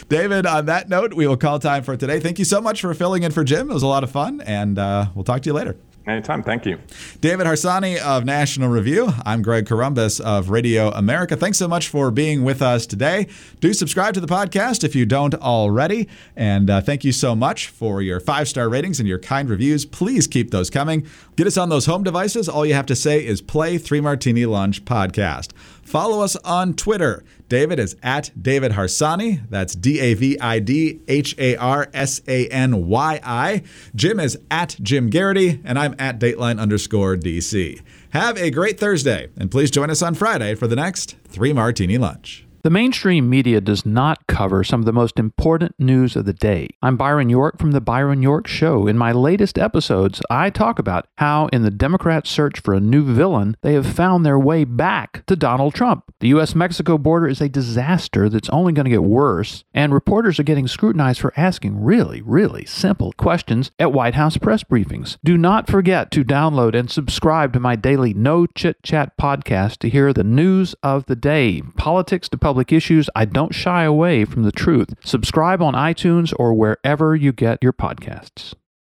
David, 0.09 0.47
on 0.47 0.67
that 0.67 0.89
note, 0.89 1.15
we 1.15 1.27
will 1.27 1.37
call 1.37 1.59
time 1.59 1.83
for 1.83 1.97
today. 1.97 2.21
Thank 2.21 2.39
you 2.39 2.45
so 2.45 2.61
much 2.61 2.81
for 2.81 2.93
filling 2.95 3.23
in 3.23 3.33
for 3.33 3.45
Jim. 3.45 3.71
It 3.71 3.75
was 3.75 3.83
a 3.83 3.87
lot 3.89 4.05
of 4.05 4.11
fun, 4.11 4.41
and 4.41 4.79
uh, 4.79 5.07
we'll 5.15 5.25
talk 5.25 5.43
to 5.43 5.49
you 5.49 5.55
later. 5.55 5.77
Anytime. 6.07 6.43
Thank 6.43 6.67
you. 6.67 6.81
David 7.21 7.47
Harsanyi 7.47 7.99
of 7.99 8.25
National 8.25 8.69
Review. 8.69 9.13
I'm 9.25 9.41
Greg 9.41 9.67
Corombos 9.67 10.21
of 10.21 10.51
Radio 10.51 10.91
America. 10.91 11.37
Thanks 11.37 11.59
so 11.59 11.69
much 11.69 11.89
for 11.89 12.11
being 12.11 12.43
with 12.43 12.61
us 12.61 12.87
today. 12.87 13.29
Do 13.61 13.73
subscribe 13.73 14.15
to 14.15 14.21
the 14.21 14.27
podcast 14.27 14.83
if 14.83 14.97
you 14.97 15.07
don't 15.07 15.35
already. 15.35 16.09
And 16.35 16.69
uh, 16.69 16.81
thank 16.81 17.05
you 17.05 17.13
so 17.13 17.37
much 17.37 17.69
for 17.69 18.03
your 18.03 18.19
five 18.19 18.49
star 18.49 18.69
ratings 18.69 18.99
and 18.99 19.09
your 19.09 19.21
kind 19.21 19.49
reviews. 19.49 19.85
Please 19.85 20.27
keep 20.27 20.51
those 20.51 20.71
coming. 20.71 21.07
Get 21.37 21.47
us 21.47 21.57
on 21.57 21.69
those 21.69 21.87
home 21.87 22.03
devices. 22.03 22.49
All 22.49 22.67
you 22.67 22.75
have 22.75 22.87
to 22.87 22.97
say 22.97 23.25
is 23.25 23.41
play 23.41 23.79
Three 23.79 24.01
Martini 24.01 24.45
Lunch 24.45 24.85
podcast. 24.85 25.53
Follow 25.93 26.23
us 26.23 26.37
on 26.37 26.73
Twitter. 26.73 27.23
David 27.51 27.79
is 27.79 27.97
at 28.03 28.31
David 28.41 28.73
Harsanyi. 28.73 29.43
That's 29.51 29.75
D 29.75 30.01
A 30.01 30.15
V 30.15 30.41
I 30.41 30.59
D 30.59 31.03
H 31.07 31.35
A 31.37 31.55
R 31.57 31.91
S 31.93 32.23
A 32.27 32.49
N 32.49 32.87
Y 32.87 33.21
I. 33.23 33.63
Jim 33.95 34.19
is 34.19 34.39
at 34.51 34.79
Jim 34.81 35.11
Geraghty, 35.11 35.61
and 35.67 35.79
I'm 35.79 35.95
at 35.99 36.19
Dateline 36.19 36.59
underscore 36.59 37.17
DC. 37.17 37.79
Have 38.09 38.39
a 38.39 38.51
great 38.51 38.81
Thursday, 38.81 39.29
and 39.37 39.51
please 39.51 39.71
join 39.71 39.91
us 39.91 40.01
on 40.01 40.15
Friday 40.15 40.55
for 40.55 40.67
the 40.67 40.77
next 40.77 41.17
Three 41.29 41.53
Martini 41.53 41.99
Lunch. 41.99 42.47
The 42.65 42.71
mainstream 42.71 43.29
media 43.29 43.61
does 43.61 43.85
not 43.85 44.29
cover 44.29 44.63
some 44.63 44.79
of 44.79 44.87
the 44.87 44.93
most 44.93 45.19
important 45.19 45.75
news 45.81 46.15
of 46.15 46.27
the 46.27 46.33
day. 46.33 46.69
I'm 46.81 46.97
Byron 46.97 47.29
York 47.29 47.59
from 47.59 47.73
The 47.73 47.81
Byron 47.81 48.23
York 48.23 48.47
Show. 48.47 48.87
In 48.87 48.97
my 48.97 49.11
latest 49.11 49.59
episodes, 49.59 50.23
I 50.31 50.49
talk 50.49 50.79
about 50.79 51.09
how, 51.17 51.49
in 51.49 51.63
the 51.63 51.73
Democrats' 51.73 52.31
search 52.31 52.61
for 52.61 52.73
a 52.73 52.79
new 52.79 53.03
villain, 53.03 53.57
they 53.63 53.73
have 53.73 53.87
found 53.87 54.25
their 54.25 54.39
way 54.39 54.63
back 54.63 55.27
to 55.27 55.35
Donald 55.35 55.75
Trump. 55.75 56.05
The 56.21 56.29
U.S. 56.29 56.55
Mexico 56.55 56.99
border 56.99 57.27
is 57.27 57.41
a 57.41 57.49
disaster 57.49 58.29
that's 58.29 58.49
only 58.51 58.73
going 58.73 58.85
to 58.85 58.93
get 58.93 59.03
worse, 59.03 59.65
and 59.75 59.93
reporters 59.93 60.39
are 60.39 60.45
getting 60.45 60.69
scrutinized 60.69 61.19
for 61.19 61.33
asking 61.37 61.83
really, 61.83 62.23
really 62.23 62.65
simple 62.65 63.13
questions 63.15 63.73
at 63.81 63.93
White 63.93 64.15
House 64.15 64.37
press 64.37 64.63
briefings. 64.63 65.17
Do 65.25 65.37
not 65.37 65.69
forget 65.69 66.13
to 66.13 66.25
download 66.25 66.79
and 66.79 66.89
subscribe 66.89 67.53
to 67.55 67.59
my 67.59 67.75
daily 67.75 68.15
No 68.15 68.47
Chit 68.47 68.85
Chat 68.85 69.19
podcast 69.19 69.79
to 69.79 69.89
hear 69.89 70.13
the 70.13 70.23
news 70.23 70.77
of 70.85 71.07
the 71.07 71.17
day, 71.17 71.61
politics 71.77 72.29
to 72.29 72.39
public 72.53 72.71
issues, 72.71 73.09
I 73.17 73.25
don't 73.25 73.55
shy 73.55 73.85
away 73.85 74.27
from 74.27 74.43
the 74.43 74.53
truth. 74.53 74.93
Subscribe 75.07 75.63
on 75.63 75.73
iTunes 75.73 76.35
or 76.39 76.53
wherever 76.53 77.17
you 77.17 77.33
get 77.33 77.63
your 77.63 77.73
podcasts. 77.73 78.53